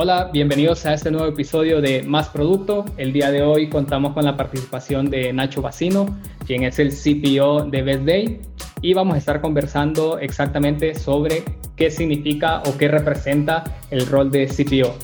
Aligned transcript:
Hola, 0.00 0.30
bienvenidos 0.32 0.86
a 0.86 0.94
este 0.94 1.10
nuevo 1.10 1.26
episodio 1.26 1.80
de 1.80 2.04
Más 2.04 2.28
Producto. 2.28 2.84
El 2.96 3.12
día 3.12 3.32
de 3.32 3.42
hoy 3.42 3.68
contamos 3.68 4.12
con 4.12 4.24
la 4.24 4.36
participación 4.36 5.10
de 5.10 5.32
Nacho 5.32 5.60
Bacino, 5.60 6.06
quien 6.46 6.62
es 6.62 6.78
el 6.78 6.90
CPO 6.90 7.64
de 7.64 7.82
Best 7.82 8.02
Day, 8.04 8.40
y 8.80 8.94
vamos 8.94 9.16
a 9.16 9.18
estar 9.18 9.40
conversando 9.40 10.20
exactamente 10.20 10.94
sobre 10.94 11.42
qué 11.74 11.90
significa 11.90 12.62
o 12.62 12.78
qué 12.78 12.86
representa 12.86 13.64
el 13.90 14.06
rol 14.06 14.30
de 14.30 14.46
CPO. 14.46 14.94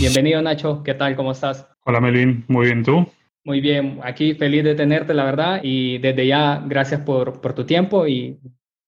Bienvenido 0.00 0.42
Nacho, 0.42 0.82
¿qué 0.82 0.94
tal? 0.94 1.14
¿Cómo 1.14 1.30
estás? 1.30 1.68
Hola 1.84 2.00
Melvin, 2.00 2.44
muy 2.48 2.66
bien, 2.66 2.82
¿tú? 2.82 3.06
Muy 3.44 3.60
bien, 3.60 4.00
aquí 4.02 4.34
feliz 4.34 4.64
de 4.64 4.74
tenerte, 4.74 5.14
la 5.14 5.22
verdad, 5.22 5.60
y 5.62 5.98
desde 5.98 6.26
ya 6.26 6.60
gracias 6.66 7.02
por, 7.02 7.40
por 7.40 7.52
tu 7.52 7.64
tiempo 7.64 8.08
y 8.08 8.40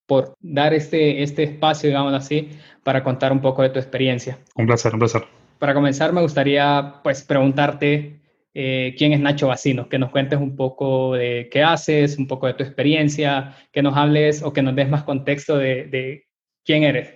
por 0.08 0.34
dar 0.40 0.72
este, 0.72 1.22
este 1.22 1.42
espacio, 1.42 1.90
digamos 1.90 2.14
así, 2.14 2.48
para 2.82 3.04
contar 3.04 3.30
un 3.30 3.42
poco 3.42 3.60
de 3.60 3.68
tu 3.68 3.78
experiencia. 3.78 4.38
Un 4.54 4.66
placer, 4.66 4.94
un 4.94 5.00
placer. 5.00 5.22
Para 5.58 5.74
comenzar, 5.74 6.14
me 6.14 6.22
gustaría 6.22 6.94
pues 7.04 7.22
preguntarte 7.22 8.22
eh, 8.54 8.94
quién 8.96 9.12
es 9.12 9.20
Nacho 9.20 9.48
Bacino, 9.48 9.86
que 9.90 9.98
nos 9.98 10.10
cuentes 10.10 10.38
un 10.40 10.56
poco 10.56 11.12
de 11.14 11.50
qué 11.52 11.62
haces, 11.62 12.16
un 12.16 12.26
poco 12.26 12.46
de 12.46 12.54
tu 12.54 12.62
experiencia, 12.62 13.54
que 13.70 13.82
nos 13.82 13.98
hables 13.98 14.42
o 14.42 14.54
que 14.54 14.62
nos 14.62 14.74
des 14.74 14.88
más 14.88 15.02
contexto 15.02 15.58
de, 15.58 15.84
de 15.88 16.24
quién 16.64 16.84
eres. 16.84 17.14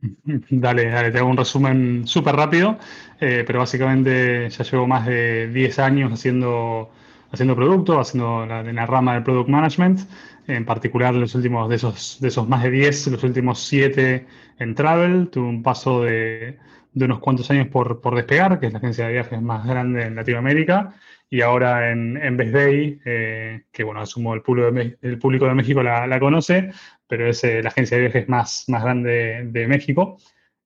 Dale, 0.50 0.90
dale, 0.90 1.10
te 1.10 1.18
hago 1.18 1.30
un 1.30 1.38
resumen 1.38 2.06
súper 2.06 2.36
rápido, 2.36 2.78
eh, 3.18 3.44
pero 3.46 3.60
básicamente 3.60 4.48
ya 4.50 4.62
llevo 4.62 4.86
más 4.86 5.06
de 5.06 5.48
10 5.48 5.78
años 5.78 6.12
haciendo, 6.12 6.90
haciendo 7.32 7.56
producto, 7.56 7.98
haciendo 7.98 8.44
la, 8.44 8.60
en 8.60 8.76
la 8.76 8.84
rama 8.84 9.14
del 9.14 9.22
product 9.22 9.48
management 9.48 10.00
en 10.48 10.64
particular 10.64 11.14
los 11.14 11.34
últimos 11.34 11.68
de 11.68 11.76
esos, 11.76 12.18
de 12.20 12.28
esos 12.28 12.48
más 12.48 12.62
de 12.62 12.70
10, 12.70 13.08
los 13.08 13.22
últimos 13.22 13.60
7 13.60 14.26
en 14.58 14.74
Travel, 14.74 15.28
tuve 15.28 15.46
un 15.46 15.62
paso 15.62 16.02
de, 16.02 16.58
de 16.92 17.04
unos 17.04 17.20
cuantos 17.20 17.50
años 17.50 17.68
por, 17.68 18.00
por, 18.00 18.16
Despegar, 18.16 18.58
que 18.58 18.66
es 18.66 18.72
la 18.72 18.78
agencia 18.78 19.06
de 19.06 19.12
viajes 19.12 19.42
más 19.42 19.66
grande 19.66 20.04
en 20.04 20.16
Latinoamérica, 20.16 20.94
y 21.30 21.42
ahora 21.42 21.90
en, 21.90 22.16
en 22.16 22.36
Best 22.38 22.52
Day, 22.52 22.98
eh, 23.04 23.64
que 23.70 23.84
bueno, 23.84 24.00
asumo 24.00 24.34
el 24.34 24.40
público 24.40 24.72
de, 24.72 24.96
el 25.02 25.18
público 25.18 25.46
de 25.46 25.54
México 25.54 25.82
la, 25.82 26.06
la 26.06 26.18
conoce, 26.18 26.70
pero 27.06 27.28
es 27.28 27.44
eh, 27.44 27.62
la 27.62 27.68
agencia 27.68 27.98
de 27.98 28.04
viajes 28.04 28.28
más, 28.28 28.64
más 28.68 28.82
grande 28.82 29.42
de 29.44 29.66
México. 29.66 30.16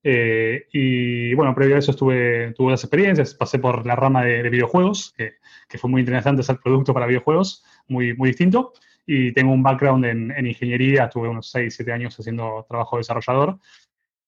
Eh, 0.04 0.66
y 0.72 1.34
bueno, 1.34 1.54
previo 1.54 1.76
a 1.76 1.78
eso 1.80 1.90
estuve, 1.90 2.52
tuve 2.54 2.70
las 2.72 2.84
experiencias, 2.84 3.34
pasé 3.34 3.58
por 3.58 3.84
la 3.84 3.96
rama 3.96 4.24
de, 4.24 4.44
de 4.44 4.50
videojuegos, 4.50 5.12
que, 5.16 5.34
que, 5.68 5.78
fue 5.78 5.90
muy 5.90 6.00
interesante 6.00 6.40
hacer 6.40 6.58
producto 6.62 6.94
para 6.94 7.06
videojuegos, 7.06 7.64
muy, 7.88 8.14
muy 8.14 8.30
distinto 8.30 8.72
y 9.06 9.32
tengo 9.32 9.52
un 9.52 9.62
background 9.62 10.04
en, 10.04 10.46
ingeniería, 10.46 11.04
estuve 11.04 11.28
unos 11.28 11.50
6, 11.50 11.74
7 11.74 11.92
años 11.92 12.18
haciendo 12.18 12.64
trabajo 12.68 12.96
de 12.96 13.00
desarrollador. 13.00 13.58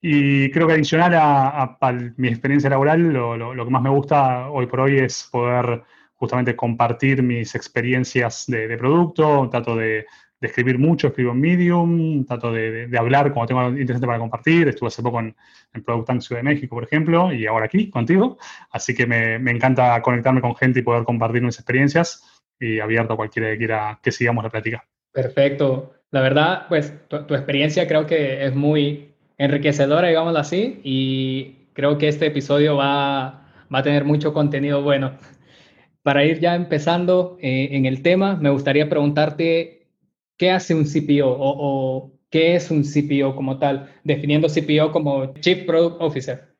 Y 0.01 0.51
creo 0.51 0.67
que 0.67 0.75
adicional 0.75 1.15
a, 1.15 1.79
mi 2.17 2.29
experiencia 2.29 2.69
laboral, 2.69 3.13
lo, 3.13 3.37
lo, 3.37 3.65
que 3.65 3.71
más 3.71 3.83
me 3.83 3.91
gusta 3.91 4.51
hoy 4.51 4.67
por 4.67 4.81
hoy 4.81 4.99
es 4.99 5.29
poder 5.33 5.83
justamente 6.15 6.55
compartir 6.55 7.23
mis 7.23 7.55
experiencias 7.55 8.45
de, 8.47 8.69
de 8.69 8.77
producto, 8.77 9.49
trato 9.51 9.77
de, 9.77 10.07
de, 10.41 10.47
escribir 10.47 10.79
mucho, 10.79 11.09
escribo 11.09 11.33
en 11.33 11.41
Medium, 11.41 12.25
trato 12.27 12.53
de, 12.53 12.89
de, 12.89 12.99
hablar 12.99 13.33
como 13.33 13.47
tengo 13.47 13.61
algo 13.61 13.79
interesante 13.79 14.07
para 14.07 14.19
compartir. 14.19 14.69
Estuve 14.69 14.89
hace 14.89 15.03
poco 15.03 15.21
en, 15.21 15.35
en 15.73 15.83
Product 15.83 16.07
Tank 16.07 16.21
Ciudad 16.21 16.41
de 16.41 16.51
México, 16.51 16.75
por 16.75 16.85
ejemplo, 16.85 17.33
y 17.33 17.47
ahora 17.47 17.67
aquí 17.67 17.89
contigo. 17.89 18.37
Así 18.71 18.95
que 18.95 19.07
me, 19.07 19.39
me 19.39 19.53
encanta 19.53 20.01
conectarme 20.03 20.43
con 20.43 20.55
gente 20.55 20.81
y 20.81 20.83
poder 20.83 21.05
compartir 21.05 21.41
mis 21.41 21.57
experiencias 21.57 22.34
y 22.61 22.81
abierto 22.81 23.15
a 23.15 23.17
cualquiera 23.17 23.51
que 23.51 23.59
quiera 23.59 23.99
que 24.03 24.13
sigamos 24.13 24.45
la 24.45 24.51
plática. 24.51 24.85
Perfecto. 25.13 25.95
La 26.11 26.21
verdad, 26.21 26.67
pues 26.69 26.93
tu, 27.09 27.25
tu, 27.27 27.35
experiencia 27.35 27.89
creo 27.89 28.07
que 28.07 28.45
es 28.45 28.55
muy 28.55 29.15
enriquecedora, 29.39 30.09
digámoslo 30.09 30.39
así, 30.39 30.81
y 30.85 31.69
creo 31.73 31.99
que 31.99 32.09
este 32.09 32.27
episodio 32.27 32.77
va, 32.77 33.49
va 33.73 33.79
a 33.79 33.83
tener 33.83 34.05
mucho 34.05 34.33
contenido 34.33 34.83
bueno. 34.83 35.19
Para 36.03 36.25
ir 36.25 36.39
ya 36.39 36.55
empezando 36.55 37.39
eh, 37.41 37.71
en 37.73 37.87
el 37.87 38.03
tema, 38.03 38.37
me 38.37 38.51
gustaría 38.51 38.89
preguntarte, 38.89 39.89
¿qué 40.37 40.51
hace 40.51 40.75
un 40.75 40.85
CPO 40.85 41.27
o, 41.27 41.55
o 41.59 42.13
qué 42.31 42.55
es 42.57 42.71
un 42.71 42.83
CPO 42.85 43.35
como 43.35 43.59
tal? 43.59 43.91
Definiendo 44.05 44.49
CPO 44.49 44.93
como 44.93 45.35
Chief 45.35 45.65
Product 45.65 45.97
Officer. 46.01 46.54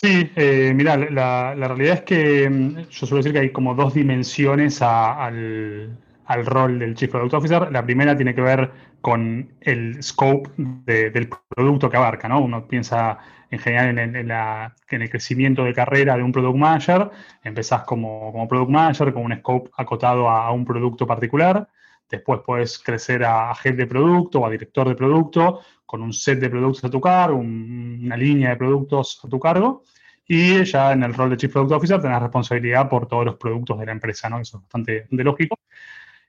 Sí, 0.00 0.30
eh, 0.36 0.72
mira, 0.76 0.96
la, 0.96 1.54
realidad 1.54 1.94
es 1.94 2.02
que 2.02 2.48
mm, 2.48 2.88
yo 2.88 3.06
suelo 3.06 3.16
decir 3.16 3.32
que 3.32 3.40
hay 3.40 3.50
como 3.50 3.74
dos 3.74 3.94
dimensiones 3.94 4.80
al, 4.80 5.98
al, 6.24 6.46
rol 6.46 6.78
del 6.78 6.94
Chief 6.94 7.10
Product 7.10 7.34
Officer. 7.34 7.72
La 7.72 7.84
primera 7.84 8.16
tiene 8.16 8.32
que 8.32 8.40
ver 8.40 8.70
con 9.00 9.50
el 9.60 10.00
scope 10.00 10.50
de, 10.56 11.10
del 11.10 11.28
producto 11.48 11.90
que 11.90 11.96
abarca, 11.96 12.28
¿no? 12.28 12.40
Uno 12.40 12.68
piensa 12.68 13.18
en 13.50 13.58
general 13.58 13.98
en, 13.98 14.14
en, 14.14 14.28
la, 14.28 14.76
en, 14.88 15.02
el 15.02 15.10
crecimiento 15.10 15.64
de 15.64 15.74
carrera 15.74 16.16
de 16.16 16.22
un 16.22 16.30
Product 16.30 16.56
Manager. 16.56 17.10
Empezás 17.42 17.82
como, 17.82 18.30
como 18.30 18.46
Product 18.46 18.70
Manager 18.70 19.12
con 19.12 19.24
un 19.24 19.36
scope 19.38 19.68
acotado 19.76 20.30
a 20.30 20.52
un 20.52 20.64
producto 20.64 21.08
particular. 21.08 21.68
Después 22.08 22.40
puedes 22.44 22.78
crecer 22.78 23.24
a, 23.24 23.52
head 23.62 23.74
de 23.74 23.86
producto 23.86 24.40
o 24.40 24.46
a 24.46 24.50
director 24.50 24.88
de 24.88 24.94
producto 24.94 25.60
con 25.84 26.02
un 26.02 26.12
set 26.12 26.38
de 26.38 26.50
productos 26.50 26.84
a 26.84 26.90
tu 26.90 27.00
cargo, 27.00 27.38
un, 27.38 28.00
una 28.04 28.16
línea 28.16 28.50
de 28.50 28.56
productos 28.56 29.20
a 29.24 29.28
tu 29.28 29.38
cargo. 29.38 29.84
Y 30.26 30.62
ya 30.64 30.92
en 30.92 31.02
el 31.02 31.14
rol 31.14 31.30
de 31.30 31.38
Chief 31.38 31.50
Product 31.50 31.72
Officer 31.72 32.02
tenés 32.02 32.20
responsabilidad 32.20 32.86
por 32.88 33.08
todos 33.08 33.24
los 33.24 33.36
productos 33.36 33.78
de 33.78 33.86
la 33.86 33.92
empresa, 33.92 34.28
¿no? 34.28 34.38
Eso 34.38 34.58
es 34.58 34.62
bastante, 34.62 35.06
lógico. 35.10 35.58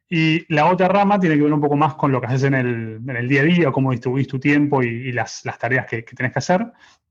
Y 0.09 0.51
la 0.53 0.71
otra 0.71 0.87
rama 0.87 1.19
tiene 1.19 1.35
que 1.35 1.43
ver 1.43 1.53
un 1.53 1.59
poco 1.59 1.75
más 1.75 1.95
con 1.95 2.11
lo 2.11 2.21
que 2.21 2.27
haces 2.27 2.43
en 2.43 2.53
el, 2.55 3.27
día 3.27 3.41
a 3.41 3.43
día, 3.43 3.71
cómo 3.71 3.91
distribuís 3.91 4.27
tu 4.27 4.39
tiempo 4.39 4.81
y, 4.81 5.11
las, 5.11 5.43
tareas 5.59 5.85
que, 5.85 6.05
que, 6.05 6.15
tenés 6.15 6.31
que 6.31 6.39
hacer. 6.39 6.65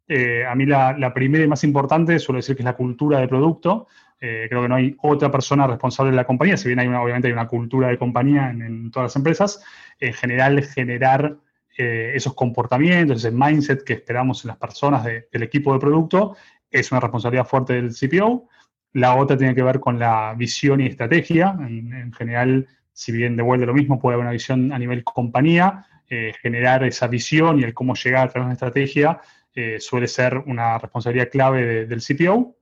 Eh, 0.09 0.47
a 0.47 0.55
mí 0.55 0.65
la, 0.65 0.97
la, 0.97 1.13
primera 1.13 1.45
y 1.45 1.49
más 1.49 1.63
importante 1.65 2.19
suelo 2.19 2.39
decir 2.39 2.57
que 2.57 2.63
es 2.63 2.65
la 2.65 2.77
cultura 2.77 3.21
de 3.21 3.29
producto. 3.29 3.87
Eh, 4.21 4.47
creo 4.49 4.63
que 4.63 4.69
no 4.69 4.75
hay 4.75 4.97
otra 5.01 5.31
persona 5.31 5.67
responsable 5.67 6.11
de 6.11 6.17
la 6.17 6.25
compañía, 6.25 6.57
si 6.57 6.69
bien 6.69 6.81
hay 6.81 6.89
una, 6.89 7.03
obviamente 7.03 7.29
hay 7.29 7.33
una 7.33 7.47
cultura 7.47 7.89
de 7.89 7.99
compañía 7.99 8.51
en, 8.51 8.63
en 8.63 8.91
todas 8.91 9.07
las 9.07 9.17
empresas. 9.17 9.63
En 10.01 10.13
general, 10.13 10.63
generar 10.65 11.37
eh, 11.77 12.13
esos 12.17 12.35
comportamientos, 12.35 13.19
ese 13.19 13.31
mindset 13.31 13.85
que 13.85 13.93
esperamos 13.93 14.45
en 14.45 14.49
las 14.49 14.57
personas 14.57 15.05
de, 15.05 15.29
del 15.31 15.45
equipo 15.45 15.73
de 15.73 15.79
producto, 15.79 16.37
es 16.69 16.91
una 16.91 17.01
responsabilidad 17.01 17.47
fuerte 17.47 17.75
del 17.75 17.95
CPO. 17.95 18.49
La 18.95 19.15
otra 19.15 19.37
tiene 19.37 19.55
que 19.55 19.63
ver 19.63 19.79
con 19.79 19.99
la 19.99 20.35
visión 20.37 20.81
y 20.81 20.87
estrategia. 20.87 21.57
En, 21.61 21.93
en 21.93 22.13
general, 22.13 22.67
si 22.93 23.13
bien 23.13 23.37
devuelve 23.37 23.67
lo 23.67 23.75
mismo, 23.75 24.01
puede 24.01 24.15
haber 24.15 24.25
una 24.25 24.33
visión 24.33 24.73
a 24.73 24.79
nivel 24.79 25.05
compañía. 25.05 25.87
Eh, 26.11 26.33
generar 26.43 26.83
esa 26.85 27.07
visión 27.07 27.61
y 27.61 27.65
el 27.65 27.75
cómo 27.75 27.95
llegar 27.95 28.27
a 28.27 28.31
través 28.31 28.45
de 28.45 28.47
una 28.47 28.53
estrategia 28.55 29.21
suele 29.81 30.07
ser 30.07 30.39
una 30.47 30.79
responsabilidad 30.79 31.31
clave 31.31 31.67
de, 31.67 31.87
del 31.87 32.01
CPO. 32.01 32.58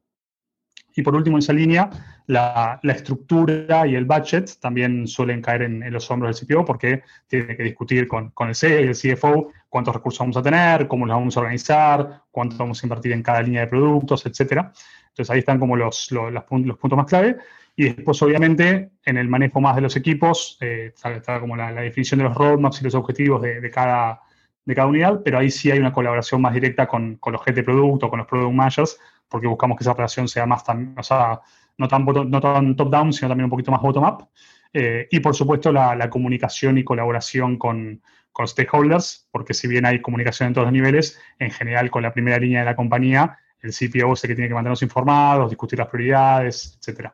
Y 0.96 1.02
por 1.02 1.14
último, 1.14 1.36
en 1.36 1.40
esa 1.40 1.52
línea, 1.52 1.90
la, 2.26 2.80
estructura 2.82 3.86
y 3.86 3.94
el 3.94 4.06
budget 4.06 4.58
también 4.60 5.06
suelen 5.06 5.42
caer 5.42 5.62
en, 5.62 5.92
los 5.92 6.10
hombros 6.10 6.40
del 6.40 6.48
CPO 6.48 6.64
porque 6.64 7.02
tiene 7.28 7.54
que 7.54 7.62
discutir 7.62 8.08
con, 8.08 8.30
con 8.30 8.48
el 8.48 8.54
CEO 8.54 8.80
y 8.80 8.84
el 8.84 8.96
CFO 8.96 9.52
cuántos 9.68 9.94
recursos 9.94 10.20
vamos 10.20 10.38
a 10.38 10.42
tener, 10.42 10.88
cómo 10.88 11.04
los 11.04 11.14
vamos 11.14 11.36
a 11.36 11.40
organizar, 11.40 12.22
cuánto 12.30 12.56
vamos 12.56 12.82
a 12.82 12.86
invertir 12.86 13.12
en 13.12 13.22
cada 13.22 13.42
línea 13.42 13.60
de 13.60 13.66
productos, 13.66 14.24
etc. 14.24 14.64
Entonces 15.08 15.30
ahí 15.30 15.40
están 15.40 15.58
como 15.58 15.76
los, 15.76 16.10
los, 16.12 16.32
los, 16.32 16.44
puntos 16.44 16.96
más 16.96 17.06
clave. 17.06 17.36
Y 17.76 17.90
después, 17.90 18.22
obviamente, 18.22 18.92
en 19.04 19.18
el 19.18 19.28
manejo 19.28 19.60
más 19.60 19.76
de 19.76 19.82
los 19.82 19.96
equipos, 19.96 20.56
eh, 20.62 20.92
está, 20.94 21.12
está, 21.12 21.40
como 21.40 21.56
la, 21.56 21.72
definición 21.72 22.18
de 22.18 22.24
los 22.24 22.34
roadmaps 22.34 22.80
y 22.80 22.84
los 22.84 22.94
objetivos 22.94 23.42
de, 23.42 23.70
cada, 23.70 24.22
de 24.64 24.74
cada 24.74 24.88
unidad, 24.88 25.20
pero 25.22 25.38
ahí 25.38 25.50
sí 25.50 25.70
hay 25.70 25.78
una 25.78 25.92
colaboración 25.92 26.40
más 26.40 26.54
directa 26.54 26.86
con, 26.86 27.16
con 27.16 27.34
los 27.34 27.42
jefes 27.42 27.56
de 27.56 27.64
producto, 27.64 28.08
con 28.08 28.20
los 28.20 28.26
product 28.26 28.54
managers, 28.54 28.98
porque 29.28 29.47
buscamos 29.47 29.76
que 29.76 29.84
esa 29.84 29.92
operación 29.92 30.28
sea 30.28 30.47
más 30.47 30.64
tan, 30.64 30.94
o 30.98 31.03
sea, 31.03 31.41
no 31.78 31.88
tan, 31.88 32.04
no 32.04 32.41
tan 32.41 32.76
top-down, 32.76 33.12
sino 33.12 33.28
también 33.28 33.44
un 33.44 33.50
poquito 33.50 33.70
más 33.70 33.82
bottom-up. 33.82 34.28
Eh, 34.73 35.08
y 35.11 35.20
por 35.20 35.34
supuesto 35.34 35.73
la, 35.73 35.94
la, 35.94 36.11
comunicación 36.11 36.76
y 36.76 36.84
colaboración 36.84 37.56
con, 37.56 38.02
con 38.32 38.46
stakeholders, 38.46 39.28
porque 39.31 39.55
si 39.55 39.69
bien 39.69 39.87
hay 39.87 40.02
comunicación 40.02 40.49
en 40.49 40.55
todos 40.55 40.67
los 40.67 40.73
niveles, 40.73 41.19
en 41.38 41.50
general 41.50 41.90
con 41.90 42.02
la 42.02 42.12
primera 42.12 42.38
línea 42.38 42.61
de 42.61 42.67
la 42.67 42.76
compañía, 42.76 43.38
el 43.61 43.73
CPO 43.73 44.12
es 44.12 44.25
el 44.25 44.28
que 44.28 44.34
tiene 44.34 44.49
que 44.49 44.55
mantenernos 44.55 44.82
informados, 44.82 45.50
discutir 45.50 45.78
las 45.78 45.88
prioridades, 45.88 46.78
etc. 46.87 47.11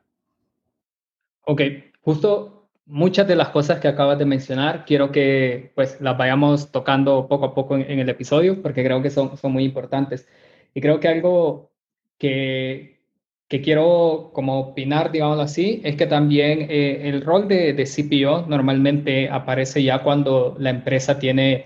Ok, 1.45 1.63
justo 2.01 2.71
muchas 2.87 3.27
de 3.29 3.37
las 3.37 3.51
cosas 3.51 3.79
que 3.79 3.89
acabas 3.89 4.19
de 4.19 4.27
mencionar, 4.27 4.85
quiero 4.85 5.13
que 5.13 5.73
pues 5.75 6.01
las 6.01 6.17
vayamos 6.19 6.73
tocando 6.73 7.29
poco 7.29 7.47
a 7.47 7.55
poco 7.55 7.77
en, 7.77 7.91
en 7.91 8.01
el 8.01 8.09
episodio, 8.09 8.61
porque 8.61 8.85
creo 8.85 9.01
que 9.03 9.11
son, 9.11 9.37
son 9.37 9.53
muy 9.53 9.65
importantes. 9.65 10.29
Y 10.75 10.81
creo 10.81 11.01
que 11.01 11.09
algo 11.09 11.72
que, 12.23 13.01
que 13.49 13.61
quiero 13.61 14.31
como 14.33 14.61
opinar, 14.61 15.11
digamos 15.11 15.41
así, 15.41 15.81
es 15.83 15.97
que 15.97 16.07
también 16.07 16.69
eh, 16.71 17.09
el 17.09 17.21
rol 17.21 17.49
de, 17.49 17.73
de, 17.73 17.85
CPO 17.85 18.47
normalmente 18.47 19.29
aparece 19.29 19.83
ya 19.83 20.05
cuando 20.05 20.55
la 20.57 20.71
empresa 20.71 21.19
tiene 21.19 21.65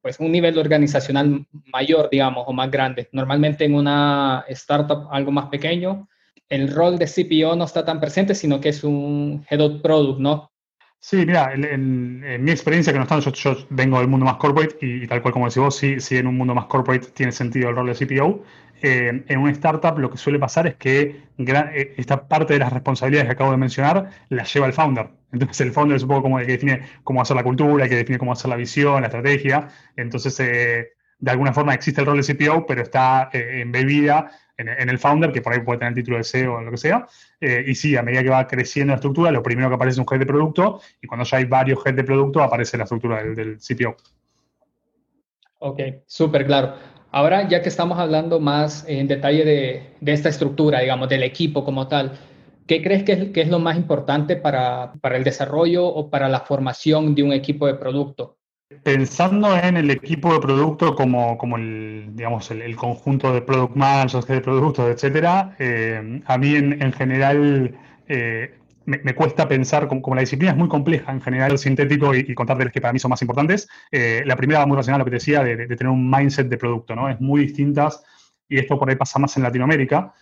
pues 0.00 0.20
un 0.20 0.30
nivel 0.30 0.56
organizacional 0.56 1.44
mayor, 1.72 2.08
digamos, 2.10 2.44
o 2.46 2.52
más 2.52 2.70
grande. 2.70 3.08
Normalmente 3.10 3.64
en 3.64 3.74
una 3.74 4.44
startup 4.50 5.08
algo 5.10 5.32
más 5.32 5.46
pequeño, 5.46 6.08
el 6.48 6.72
rol 6.72 6.96
de 6.96 7.06
CPO 7.06 7.56
no 7.56 7.64
está 7.64 7.84
tan 7.84 7.98
presente, 7.98 8.36
sino 8.36 8.60
que 8.60 8.68
es 8.68 8.84
un 8.84 9.44
head 9.50 9.60
of 9.60 9.82
product, 9.82 10.20
¿no? 10.20 10.52
Sí, 11.00 11.26
mira, 11.26 11.52
en, 11.52 12.44
mi 12.44 12.52
experiencia 12.52 12.92
que 12.92 12.98
no 13.00 13.02
estando, 13.02 13.32
yo, 13.32 13.56
vengo 13.70 13.98
del 13.98 14.06
mundo 14.06 14.24
más 14.24 14.36
corporate 14.36 14.76
y, 14.80 15.04
tal 15.08 15.20
cual 15.20 15.34
como 15.34 15.46
decís 15.46 15.58
vos, 15.58 15.76
sí, 15.76 15.98
sí 15.98 16.16
en 16.16 16.28
un 16.28 16.36
mundo 16.36 16.54
más 16.54 16.66
corporate 16.66 17.08
tiene 17.08 17.32
sentido 17.32 17.70
el 17.70 17.74
rol 17.74 17.88
de 17.88 17.94
CPO. 17.94 18.44
Eh, 18.82 19.24
en 19.28 19.38
una 19.38 19.52
startup 19.52 19.96
lo 19.98 20.10
que 20.10 20.18
suele 20.18 20.38
pasar 20.38 20.66
es 20.66 20.74
que 20.74 21.22
eh, 21.38 21.94
esta 21.96 22.26
parte 22.26 22.54
de 22.54 22.58
las 22.58 22.72
responsabilidades 22.72 23.28
que 23.28 23.32
acabo 23.32 23.52
de 23.52 23.56
mencionar 23.56 24.10
las 24.28 24.52
lleva 24.52 24.66
el 24.66 24.72
founder. 24.72 25.08
Entonces 25.32 25.60
el 25.60 25.72
founder 25.72 25.96
es 25.96 26.02
un 26.02 26.08
poco 26.08 26.22
como 26.22 26.40
el 26.40 26.46
que 26.46 26.52
define 26.52 26.82
cómo 27.04 27.22
hacer 27.22 27.36
la 27.36 27.44
cultura, 27.44 27.84
el 27.84 27.90
que 27.90 27.96
define 27.96 28.18
cómo 28.18 28.32
hacer 28.32 28.48
la 28.48 28.56
visión, 28.56 29.00
la 29.00 29.06
estrategia. 29.06 29.68
Entonces, 29.96 30.38
eh, 30.40 30.92
de 31.18 31.30
alguna 31.30 31.52
forma 31.52 31.74
existe 31.74 32.00
el 32.00 32.06
rol 32.08 32.20
de 32.20 32.34
CPO, 32.34 32.66
pero 32.66 32.82
está 32.82 33.30
embebida 33.32 34.32
en, 34.56 34.88
el 34.88 34.98
founder, 34.98 35.32
que 35.32 35.40
por 35.40 35.52
ahí 35.52 35.60
puede 35.60 35.78
tener 35.78 35.92
el 35.92 35.96
título 35.96 36.18
de 36.18 36.24
CEO 36.24 36.54
o 36.54 36.60
lo 36.60 36.70
que 36.70 36.76
sea. 36.76 37.06
Eh, 37.40 37.64
y 37.66 37.74
sí, 37.74 37.96
a 37.96 38.02
medida 38.02 38.22
que 38.22 38.30
va 38.30 38.46
creciendo 38.46 38.92
la 38.92 38.96
estructura, 38.96 39.30
lo 39.30 39.42
primero 39.42 39.68
que 39.68 39.74
aparece 39.74 40.00
es 40.00 40.06
un 40.06 40.12
head 40.12 40.20
de 40.20 40.26
producto 40.26 40.80
y 41.00 41.06
cuando 41.06 41.24
ya 41.24 41.38
hay 41.38 41.44
varios 41.44 41.84
head 41.84 41.94
de 41.94 42.04
producto 42.04 42.42
aparece 42.42 42.76
la 42.76 42.84
estructura 42.84 43.22
del, 43.22 43.34
del 43.34 43.58
CPO. 43.58 43.96
Ok, 45.64 45.80
súper 46.06 46.44
claro. 46.46 46.74
Ahora, 47.14 47.46
ya 47.46 47.60
que 47.60 47.68
estamos 47.68 47.98
hablando 47.98 48.40
más 48.40 48.86
en 48.88 49.06
detalle 49.06 49.44
de, 49.44 50.12
esta 50.12 50.30
estructura, 50.30 50.80
digamos, 50.80 51.10
del 51.10 51.22
equipo 51.22 51.62
como 51.62 51.86
tal, 51.86 52.12
¿qué 52.66 52.82
crees 52.82 53.02
que 53.02 53.30
es, 53.34 53.48
lo 53.48 53.58
más 53.58 53.76
importante 53.76 54.36
para, 54.36 54.94
el 55.02 55.22
desarrollo 55.22 55.86
o 55.86 56.08
para 56.08 56.30
la 56.30 56.40
formación 56.40 57.14
de 57.14 57.22
un 57.22 57.34
equipo 57.34 57.66
de 57.66 57.74
producto? 57.74 58.38
Pensando 58.82 59.54
en 59.54 59.76
el 59.76 59.90
equipo 59.90 60.32
de 60.32 60.40
producto 60.40 60.94
como, 60.94 61.36
el, 61.58 62.76
conjunto 62.76 63.34
de 63.34 63.42
product 63.42 63.76
managers, 63.76 64.26
de 64.26 64.40
productos, 64.40 64.88
etcétera, 64.88 65.54
eh, 65.58 66.22
a 66.24 66.38
mí 66.38 66.56
en, 66.56 66.92
general 66.94 67.74
eh, 68.08 68.54
me, 68.84 69.14
cuesta 69.14 69.48
pensar, 69.48 69.88
como, 69.88 70.14
la 70.14 70.20
disciplina 70.20 70.52
es 70.52 70.58
muy 70.58 70.68
compleja 70.68 71.12
en 71.12 71.20
general, 71.20 71.58
sintético, 71.58 72.14
y, 72.14 72.26
y 72.28 72.34
contárteles 72.34 72.72
que 72.72 72.80
para 72.80 72.92
mí 72.92 72.98
son 72.98 73.10
más 73.10 73.22
importantes. 73.22 73.68
Eh, 73.90 74.22
la 74.24 74.36
primera 74.36 74.60
va 74.60 74.66
muy 74.66 74.76
relacionada 74.76 74.96
a 74.96 74.98
lo 75.00 75.04
que 75.04 75.10
te 75.10 75.16
decía, 75.16 75.42
de, 75.42 75.66
tener 75.68 75.88
un 75.88 76.10
mindset 76.10 76.48
de 76.48 76.58
producto, 76.58 76.94
¿no? 76.94 77.08
Es 77.08 77.20
muy 77.20 77.42
distintas, 77.42 78.02
y 78.48 78.58
esto 78.58 78.78
por 78.78 78.90
ahí 78.90 78.96
pasa 78.96 79.18
más 79.18 79.36
en 79.36 79.42
Latinoamérica. 79.42 80.12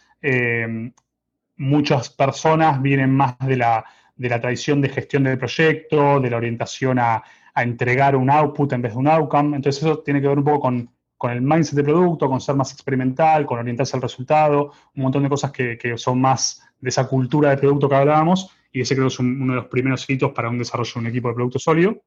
muchas 1.56 2.10
personas 2.10 2.80
vienen 2.80 3.10
más 3.10 3.38
de 3.38 3.56
la, 3.56 3.84
de 4.16 4.28
la 4.28 4.40
tradición 4.40 4.80
de 4.80 4.88
gestión 4.88 5.24
del 5.24 5.38
proyecto, 5.38 6.20
de 6.20 6.30
la 6.30 6.36
orientación 6.36 6.98
a 6.98 7.22
a 7.54 7.62
entregar 7.62 8.16
un 8.16 8.30
output 8.30 8.72
en 8.72 8.82
vez 8.82 8.92
de 8.92 8.98
un 8.98 9.08
outcome. 9.08 9.56
Entonces 9.56 9.82
eso 9.82 9.98
tiene 10.00 10.20
que 10.20 10.28
ver 10.28 10.38
un 10.38 10.44
poco 10.44 10.60
con, 10.60 10.90
con 11.16 11.30
el 11.30 11.42
mindset 11.42 11.76
de 11.76 11.84
producto, 11.84 12.28
con 12.28 12.40
ser 12.40 12.56
más 12.56 12.72
experimental, 12.72 13.46
con 13.46 13.58
orientarse 13.58 13.96
al 13.96 14.02
resultado, 14.02 14.72
un 14.94 15.02
montón 15.02 15.22
de 15.22 15.28
cosas 15.28 15.50
que, 15.50 15.76
que 15.78 15.96
son 15.98 16.20
más 16.20 16.62
de 16.80 16.88
esa 16.88 17.06
cultura 17.08 17.50
de 17.50 17.58
producto 17.58 17.88
que 17.88 17.94
hablábamos, 17.94 18.50
y 18.72 18.80
ese 18.80 18.94
creo 18.94 19.08
que 19.08 19.14
es 19.14 19.18
uno 19.18 19.54
de 19.54 19.60
los 19.60 19.68
primeros 19.68 20.08
hitos 20.08 20.32
para 20.32 20.48
un 20.48 20.58
desarrollo 20.58 20.92
de 20.94 21.00
un 21.00 21.06
equipo 21.06 21.28
de 21.28 21.34
producto 21.34 21.58
sólido. 21.58 22.02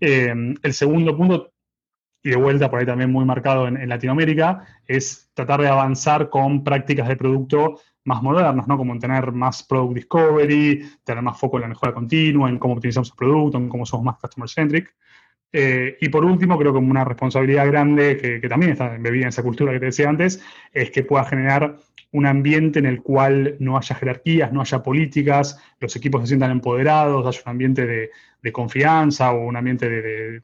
Eh, 0.00 0.34
el 0.62 0.74
segundo 0.74 1.16
punto, 1.16 1.52
y 2.22 2.30
de 2.30 2.36
vuelta 2.36 2.70
por 2.70 2.80
ahí 2.80 2.86
también 2.86 3.12
muy 3.12 3.24
marcado 3.24 3.68
en, 3.68 3.88
Latinoamérica, 3.88 4.66
es 4.86 5.30
tratar 5.34 5.60
de 5.60 5.68
avanzar 5.68 6.30
con 6.30 6.64
prácticas 6.64 7.08
de 7.08 7.16
producto 7.16 7.80
más 8.04 8.22
modernas, 8.22 8.66
¿no? 8.66 8.76
Como 8.76 8.98
tener 8.98 9.32
más 9.32 9.62
product 9.62 9.94
discovery, 9.94 10.84
tener 11.04 11.22
más 11.22 11.38
foco 11.38 11.56
en 11.56 11.62
la 11.62 11.68
mejora 11.68 11.94
continua, 11.94 12.48
en 12.48 12.58
cómo 12.58 12.74
optimizamos 12.74 13.10
el 13.10 13.16
producto, 13.16 13.58
en 13.58 13.68
cómo 13.68 13.86
somos 13.86 14.04
más 14.04 14.16
customer 14.18 14.48
centric. 14.48 14.94
Eh, 15.56 15.98
y 16.00 16.08
por 16.08 16.24
último, 16.24 16.58
creo 16.58 16.72
que 16.72 16.78
una 16.78 17.04
responsabilidad 17.04 17.66
grande 17.66 18.16
que, 18.16 18.48
también 18.48 18.72
está 18.72 18.94
embebida 18.94 19.22
en 19.22 19.28
esa 19.28 19.42
cultura 19.42 19.72
que 19.72 19.78
te 19.78 19.86
decía 19.86 20.08
antes, 20.08 20.42
es 20.72 20.90
que 20.90 21.04
pueda 21.04 21.24
generar 21.24 21.76
un 22.14 22.26
ambiente 22.26 22.78
en 22.78 22.86
el 22.86 23.02
cual 23.02 23.56
no 23.58 23.76
haya 23.76 23.96
jerarquías, 23.96 24.52
no 24.52 24.60
haya 24.60 24.84
políticas, 24.84 25.58
los 25.80 25.96
equipos 25.96 26.20
se 26.22 26.28
sientan 26.28 26.52
empoderados, 26.52 27.26
haya 27.26 27.42
un 27.44 27.50
ambiente 27.50 27.86
de, 27.86 28.52
confianza 28.52 29.32
o 29.32 29.46
un 29.46 29.56
ambiente 29.56 29.90
de, 29.90 30.42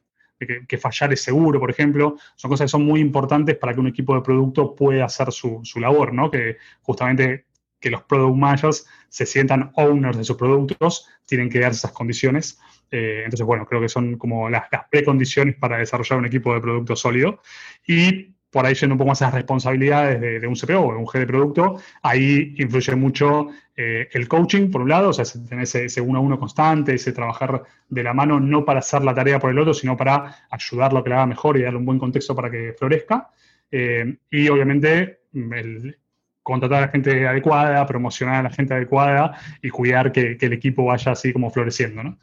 que, 0.67 0.79
fallar 0.79 1.13
es 1.13 1.23
seguro, 1.23 1.61
por 1.61 1.71
ejemplo, 1.71 2.17
son 2.35 2.51
cosas 2.51 2.65
que 2.65 2.71
son 2.71 2.85
muy 2.85 2.99
importantes 2.99 3.57
para 3.57 3.73
que 3.73 3.79
un 3.79 3.87
equipo 3.87 4.17
de 4.17 4.23
producto 4.23 4.75
pueda 4.75 5.05
hacer 5.05 5.31
su, 5.31 5.63
labor, 5.77 6.13
¿no? 6.13 6.29
Que 6.29 6.57
justamente 6.83 7.45
que 7.79 7.91
los 7.91 8.03
product 8.03 8.37
managers 8.37 8.87
se 9.09 9.25
sientan 9.25 9.71
owners 9.77 10.19
de 10.19 10.25
sus 10.25 10.37
productos, 10.37 11.09
tienen 11.25 11.49
que 11.49 11.61
darse 11.61 11.79
esas 11.79 11.93
condiciones. 11.93 12.59
Eh, 12.91 13.23
entonces, 13.25 13.47
bueno, 13.47 13.65
creo 13.65 13.81
que 13.81 13.89
son 13.89 14.19
como 14.19 14.51
las, 14.51 14.65
precondiciones 14.91 15.55
para 15.55 15.79
desarrollar 15.79 16.19
un 16.19 16.27
equipo 16.27 16.53
de 16.53 16.61
producto 16.61 16.97
sólido. 16.97 17.41
Y 17.87 18.35
por 18.51 18.67
ahí 18.67 18.75
yendo 18.75 18.95
un 18.95 18.99
poco 18.99 19.09
más 19.09 19.23
a 19.23 19.27
las 19.27 19.35
responsabilidades 19.35 20.21
de, 20.21 20.47
un 20.47 20.55
CPO 20.55 20.81
o 20.81 20.93
de 20.93 20.99
un 20.99 21.07
G 21.07 21.19
de 21.21 21.27
producto, 21.27 21.77
ahí 22.03 22.55
influye 22.59 22.95
mucho 22.97 23.49
eh, 23.77 24.09
el 24.13 24.29
coaching, 24.29 24.71
por 24.71 24.83
un 24.83 24.89
lado, 24.89 25.11
o 25.11 25.13
sea, 25.13 25.25
tener 25.49 25.65
ese, 25.65 26.01
uno 26.01 26.19
a 26.19 26.23
uno 26.23 26.39
constante, 26.39 26.95
ese 26.95 27.13
trabajar 27.13 27.63
de 27.89 28.03
la 28.03 28.13
mano, 28.13 28.41
no 28.41 28.65
para 28.65 28.81
hacer 28.81 29.03
la 29.03 29.15
tarea 29.15 29.39
por 29.39 29.51
el 29.51 29.59
otro, 29.59 29.73
sino 29.73 29.97
para 29.97 30.47
ayudarlo 30.51 30.99
a 30.99 31.05
que 31.05 31.11
lo 31.11 31.17
haga 31.17 31.27
mejor 31.27 31.57
y 31.57 31.63
darle 31.63 31.79
un 31.79 31.87
buen 31.87 31.99
contexto 31.99 32.35
para 32.35 32.51
que 32.51 32.75
florezca. 32.77 33.31
Eh, 33.71 34.17
y 34.31 34.49
obviamente 34.49 35.21
el, 35.33 35.97
contratar 36.43 36.79
a 36.79 36.87
la 36.87 36.89
gente 36.89 37.27
adecuada, 37.27 37.87
promocionar 37.87 38.37
a 38.37 38.43
la 38.43 38.51
gente 38.51 38.75
adecuada 38.75 39.39
y 39.63 39.71
cuidar 39.71 40.11
que, 40.13 40.37
el 40.41 40.53
equipo 40.53 40.85
vaya 40.85 41.13
así 41.13 41.33
como 41.33 41.51
floreciendo, 41.51 42.03
¿no? 42.03 42.19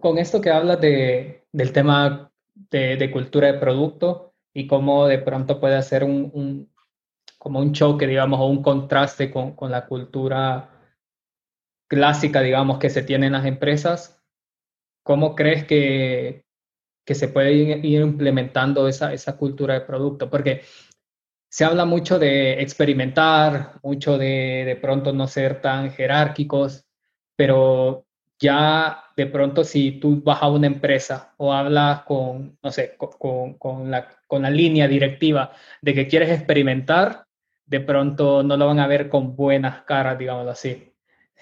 Con 0.00 0.18
esto 0.18 0.40
que 0.40 0.50
hablas 0.50 0.80
de, 0.80 1.42
del 1.52 1.72
tema 1.72 2.30
de, 2.70 3.10
cultura 3.12 3.52
de 3.52 3.58
producto 3.58 4.29
y 4.54 4.66
cómo 4.66 5.06
de 5.06 5.18
pronto 5.18 5.60
puede 5.60 5.76
hacer 5.76 6.04
un, 6.04 6.70
como 7.38 7.60
un 7.60 7.72
choque, 7.72 8.06
digamos, 8.06 8.40
o 8.40 8.46
un 8.46 8.62
contraste 8.62 9.30
con, 9.30 9.54
con, 9.54 9.70
la 9.70 9.86
cultura 9.86 10.70
clásica, 11.88 12.40
digamos, 12.40 12.78
que 12.78 12.90
se 12.90 13.02
tiene 13.02 13.26
en 13.26 13.32
las 13.32 13.46
empresas, 13.46 14.22
¿cómo 15.02 15.34
crees 15.34 15.64
que, 15.64 16.44
que 17.04 17.14
se 17.14 17.28
puede 17.28 17.52
ir 17.52 18.00
implementando 18.00 18.88
esa, 18.88 19.12
esa 19.12 19.36
cultura 19.36 19.74
de 19.74 19.80
producto? 19.80 20.30
Porque 20.30 20.62
se 21.50 21.64
habla 21.64 21.84
mucho 21.84 22.18
de 22.18 22.60
experimentar, 22.62 23.80
mucho 23.82 24.18
de 24.18 24.64
de 24.64 24.76
pronto 24.76 25.12
no 25.12 25.26
ser 25.26 25.60
tan 25.60 25.90
jerárquicos, 25.90 26.86
pero 27.36 28.06
ya 28.40 29.04
de 29.16 29.26
pronto 29.26 29.62
si 29.64 29.92
tú 29.92 30.22
vas 30.24 30.42
a 30.42 30.48
una 30.48 30.66
empresa 30.66 31.34
o 31.36 31.52
hablas 31.52 32.02
con, 32.02 32.58
no 32.62 32.72
sé, 32.72 32.96
con, 32.96 33.54
con, 33.54 33.90
la, 33.90 34.08
con 34.26 34.42
la 34.42 34.50
línea 34.50 34.88
directiva 34.88 35.52
de 35.82 35.94
que 35.94 36.08
quieres 36.08 36.30
experimentar, 36.30 37.26
de 37.66 37.80
pronto 37.80 38.42
no 38.42 38.56
lo 38.56 38.66
van 38.66 38.80
a 38.80 38.86
ver 38.86 39.10
con 39.10 39.36
buenas 39.36 39.82
caras, 39.82 40.18
digámoslo 40.18 40.50
así. 40.50 40.92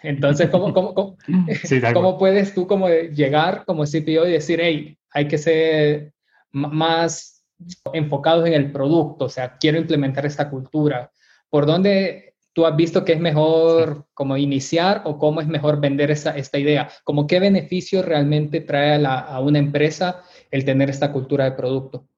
Entonces, 0.02 0.50
¿cómo, 0.50 0.72
cómo, 0.74 0.92
cómo, 0.92 1.16
¿cómo 1.94 2.18
puedes 2.18 2.52
tú 2.52 2.66
como 2.66 2.88
llegar 2.88 3.64
como 3.64 3.84
CPO 3.84 4.26
y 4.26 4.32
decir, 4.32 4.58
hey, 4.60 4.98
hay 5.10 5.28
que 5.28 5.38
ser 5.38 6.12
más 6.50 7.44
enfocados 7.92 8.46
en 8.46 8.54
el 8.54 8.72
producto, 8.72 9.26
o 9.26 9.28
sea, 9.28 9.56
quiero 9.58 9.78
implementar 9.78 10.26
esta 10.26 10.48
cultura. 10.50 11.10
¿Por 11.50 11.66
dónde 11.66 12.27
tú 12.58 12.66
has 12.66 12.74
visto 12.74 13.04
que 13.04 13.12
es 13.12 13.20
mejor 13.20 14.06
como 14.14 14.36
iniciar 14.36 15.02
o 15.04 15.16
cómo 15.16 15.40
es 15.40 15.46
mejor 15.46 15.80
vender 15.80 16.10
esa, 16.10 16.36
esta 16.36 16.58
idea? 16.58 16.88
¿Cómo 17.04 17.28
qué 17.28 17.38
beneficio 17.38 18.02
realmente 18.02 18.62
trae 18.62 19.00
a, 19.06 19.38
una 19.38 19.60
empresa 19.60 20.24
el 20.50 20.64
tener 20.64 20.90
esta 20.90 21.12
cultura 21.12 21.44
de 21.44 21.52
producto? 21.52 22.08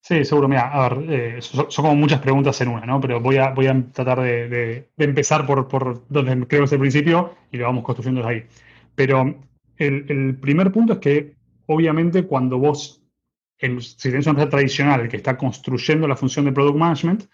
Sí, 0.00 0.24
seguro. 0.24 0.48
Mira, 0.48 0.72
a 0.72 0.88
ver, 0.88 1.10
eh, 1.12 1.42
son, 1.42 1.68
como 1.76 1.94
muchas 1.94 2.20
preguntas 2.20 2.60
en 2.60 2.70
una, 2.70 2.84
¿no? 2.86 3.00
Pero 3.00 3.20
voy 3.20 3.36
a, 3.36 3.50
voy 3.50 3.68
a 3.68 3.84
tratar 3.92 4.20
de, 4.20 4.88
empezar 4.98 5.46
por, 5.46 5.68
por, 5.68 6.04
donde 6.08 6.44
creo 6.48 6.62
que 6.62 6.64
es 6.64 6.72
el 6.72 6.80
principio 6.80 7.36
y 7.52 7.58
lo 7.58 7.66
vamos 7.66 7.84
construyendo 7.84 8.22
desde 8.22 8.34
ahí. 8.34 8.46
Pero 8.96 9.32
el, 9.76 10.06
el 10.08 10.38
primer 10.40 10.72
punto 10.72 10.94
es 10.94 10.98
que, 10.98 11.36
obviamente, 11.66 12.24
cuando 12.24 12.58
vos 12.58 13.00
si 13.58 14.10
tenés 14.10 14.26
una 14.26 14.32
empresa 14.32 14.50
tradicional 14.50 15.08
que 15.08 15.16
está 15.16 15.36
construyendo 15.36 16.06
la 16.06 16.16
función 16.16 16.44
de 16.44 16.52
product 16.52 16.76
management, 16.76 17.24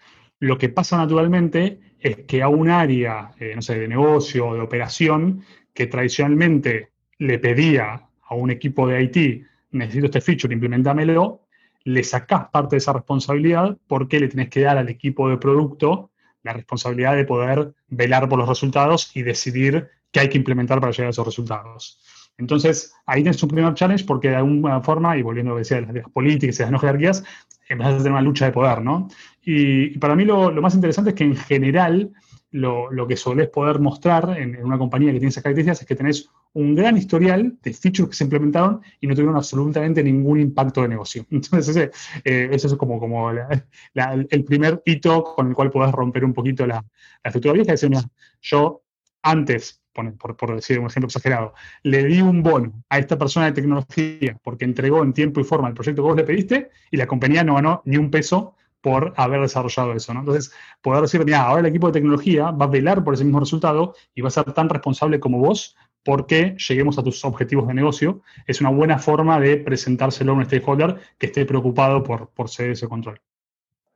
lo 0.43 0.57
que 0.57 0.67
pasa 0.67 0.97
naturalmente 0.97 1.79
es 2.01 2.17
que 2.27 2.43
a 2.43 2.49
un 2.49 2.69
área, 2.69 3.31
eh, 3.39 3.53
no 3.55 3.61
sé, 3.61 3.79
de 3.79 3.87
negocio 3.87 4.49
o 4.49 4.55
de 4.55 4.59
operación, 4.59 5.45
que 5.73 5.87
tradicionalmente 5.87 6.91
le 7.17 7.39
pedía 7.39 8.09
a 8.21 8.35
un 8.35 8.51
equipo 8.51 8.85
de 8.85 9.03
IT, 9.03 9.47
necesito 9.71 10.07
este 10.07 10.19
feature, 10.19 10.53
implementámelo, 10.53 11.47
le 11.85 12.03
sacás 12.03 12.49
parte 12.49 12.75
de 12.75 12.79
esa 12.79 12.91
responsabilidad 12.91 13.77
porque 13.87 14.19
le 14.19 14.27
tenés 14.27 14.49
que 14.49 14.59
dar 14.59 14.77
al 14.77 14.89
equipo 14.89 15.29
de 15.29 15.37
producto 15.37 16.11
la 16.43 16.51
responsabilidad 16.51 17.15
de 17.15 17.23
poder 17.23 17.73
velar 17.87 18.27
por 18.27 18.37
los 18.37 18.49
resultados 18.49 19.15
y 19.15 19.21
decidir 19.21 19.87
qué 20.11 20.19
hay 20.19 20.29
que 20.29 20.37
implementar 20.37 20.81
para 20.81 20.91
llegar 20.91 21.07
a 21.07 21.11
esos 21.11 21.25
resultados. 21.25 22.03
Entonces, 22.37 22.93
ahí 23.05 23.21
tienes 23.21 23.41
un 23.43 23.49
primer 23.49 23.73
challenge 23.75 24.03
porque 24.05 24.29
de 24.29 24.37
alguna 24.37 24.81
forma, 24.81 25.15
y 25.15 25.21
volviendo 25.21 25.51
a 25.51 25.53
lo 25.53 25.57
que 25.57 25.61
decía 25.61 25.81
de 25.81 26.01
las, 26.01 26.09
políticas 26.09 26.59
y 26.59 26.63
las 26.63 26.71
no 26.71 26.79
jerarquías, 26.79 27.23
empezás 27.69 27.93
a 27.93 27.97
tener 27.97 28.11
una 28.11 28.21
lucha 28.21 28.45
de 28.45 28.51
poder, 28.51 28.81
¿no? 28.81 29.07
Y, 29.45 29.97
para 29.97 30.15
mí 30.15 30.25
lo, 30.25 30.51
más 30.61 30.75
interesante 30.75 31.11
es 31.11 31.15
que 31.15 31.23
en 31.23 31.35
general 31.35 32.11
lo, 32.51 33.07
que 33.07 33.17
solés 33.17 33.49
poder 33.49 33.79
mostrar 33.79 34.37
en, 34.37 34.63
una 34.63 34.77
compañía 34.77 35.11
que 35.11 35.19
tiene 35.19 35.29
esas 35.29 35.43
características 35.43 35.81
es 35.81 35.87
que 35.87 35.95
tenés 35.95 36.29
un 36.53 36.75
gran 36.75 36.95
historial 36.95 37.57
de 37.63 37.73
features 37.73 38.09
que 38.09 38.15
se 38.15 38.23
implementaron 38.25 38.81
y 39.01 39.07
no 39.07 39.15
tuvieron 39.15 39.35
absolutamente 39.35 40.03
ningún 40.03 40.39
impacto 40.39 40.83
de 40.83 40.89
negocio. 40.89 41.25
Entonces, 41.31 41.75
ese, 41.75 41.91
eh, 42.23 42.49
es 42.51 42.75
como, 42.75 43.31
el 43.31 44.43
primer 44.45 44.81
hito 44.85 45.23
con 45.23 45.47
el 45.47 45.55
cual 45.55 45.71
podés 45.71 45.91
romper 45.91 46.23
un 46.23 46.33
poquito 46.33 46.65
la, 46.65 46.83
estructura 47.23 47.53
vieja. 47.53 47.73
Es 47.73 47.81
decir, 47.81 47.97
yo 48.41 48.83
antes 49.23 49.83
por, 49.93 50.55
decir 50.55 50.79
un 50.79 50.87
ejemplo 50.87 51.07
exagerado, 51.07 51.53
le 51.83 52.03
di 52.05 52.21
un 52.21 52.41
bono 52.41 52.83
a 52.89 52.99
esta 52.99 53.17
persona 53.17 53.47
de 53.47 53.51
tecnología 53.53 54.37
porque 54.43 54.65
entregó 54.65 55.03
en 55.03 55.13
tiempo 55.13 55.39
y 55.39 55.43
forma 55.43 55.67
el 55.67 55.73
proyecto 55.73 56.01
que 56.01 56.07
vos 56.07 56.17
le 56.17 56.23
pediste 56.23 56.71
y 56.91 56.97
la 56.97 57.07
compañía 57.07 57.43
no 57.43 57.55
ganó 57.55 57.81
ni 57.85 57.97
un 57.97 58.09
peso 58.09 58.55
por 58.83 59.13
haber 59.15 59.39
desarrollado 59.39 59.93
eso. 59.93 60.13
¿no? 60.13 60.19
Entonces, 60.19 60.53
poder 60.81 61.01
decir, 61.01 61.23
mira, 61.23 61.43
ahora 61.43 61.61
el 61.61 61.67
equipo 61.67 61.87
de 61.87 61.93
tecnología 61.93 62.51
va 62.51 62.65
a 62.65 62.69
velar 62.69 63.01
por 63.03 63.13
ese 63.13 63.23
mismo 63.23 63.39
resultado 63.39 63.95
y 64.13 64.21
va 64.21 64.27
a 64.27 64.31
ser 64.31 64.51
tan 64.51 64.67
responsable 64.67 65.21
como 65.21 65.39
vos 65.39 65.77
porque 66.03 66.57
lleguemos 66.67 66.97
a 66.99 67.03
tus 67.03 67.23
objetivos 67.23 67.65
de 67.65 67.75
negocio, 67.75 68.21
es 68.45 68.59
una 68.59 68.71
buena 68.71 68.99
forma 68.99 69.39
de 69.39 69.55
presentárselo 69.55 70.33
a 70.33 70.35
un 70.35 70.45
stakeholder 70.45 70.97
que 71.17 71.27
esté 71.27 71.45
preocupado 71.45 72.03
por, 72.03 72.29
por 72.31 72.49
ser 72.49 72.71
ese 72.71 72.89
control. 72.89 73.21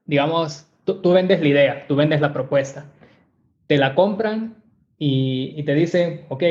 Digamos, 0.06 0.66
tú, 0.86 1.12
vendes 1.12 1.42
la 1.42 1.48
idea, 1.50 1.86
tú 1.86 1.98
vendes 1.98 2.22
la 2.22 2.32
propuesta, 2.32 2.86
te 3.68 3.78
la 3.78 3.94
compran 3.94 4.56
y, 4.98 5.62
te 5.64 5.76
dicen, 5.76 6.26
ok, 6.30 6.44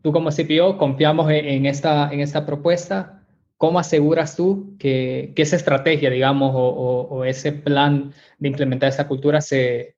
tú 0.00 0.10
como 0.10 0.30
CPO 0.30 0.78
confiamos 0.78 1.30
en, 1.30 1.66
esta, 1.66 2.10
en 2.10 2.20
esta 2.20 2.46
propuesta, 2.46 3.23
¿cómo 3.56 3.78
aseguras 3.78 4.36
tú 4.36 4.76
que, 4.78 5.32
esa 5.36 5.56
estrategia, 5.56 6.10
digamos, 6.10 6.52
o, 6.54 7.24
ese 7.24 7.52
plan 7.52 8.12
de 8.38 8.48
implementar 8.48 8.88
esta 8.88 9.08
cultura 9.08 9.40
se, 9.40 9.96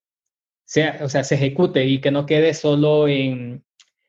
sea, 0.64 0.98
o 1.02 1.08
sea, 1.08 1.25
se 1.25 1.34
ejecute 1.34 1.84
y 1.84 2.00
que 2.00 2.10
no 2.10 2.26
quede 2.26 2.54
solo 2.54 3.08
en, 3.08 3.64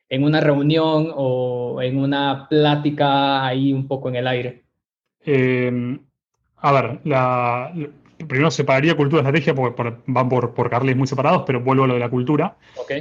en 0.10 0.24
una 0.24 0.42
reunión 0.42 1.12
o 1.16 1.82
en 1.82 1.98
una 1.98 2.48
plática 2.50 3.46
ahí 3.46 3.74
un 3.74 3.88
poco 3.88 4.10
en 4.10 4.16
el 4.16 4.28
aire? 4.28 4.64
Eh, 5.26 6.00
a 6.58 6.72
ver, 6.72 7.00
la, 7.04 7.74
primero 8.28 8.52
separaría 8.52 8.96
cultura 8.96 9.22
y 9.22 9.26
estrategia 9.26 9.54
porque 9.54 9.96
van 10.08 10.30
por, 10.30 10.54
por 10.54 10.70
carriles 10.70 10.98
muy 10.98 11.08
separados, 11.08 11.44
pero 11.46 11.62
vuelvo 11.62 11.84
a 11.84 11.88
lo 11.88 11.94
de 11.94 12.00
la 12.00 12.10
cultura. 12.10 12.58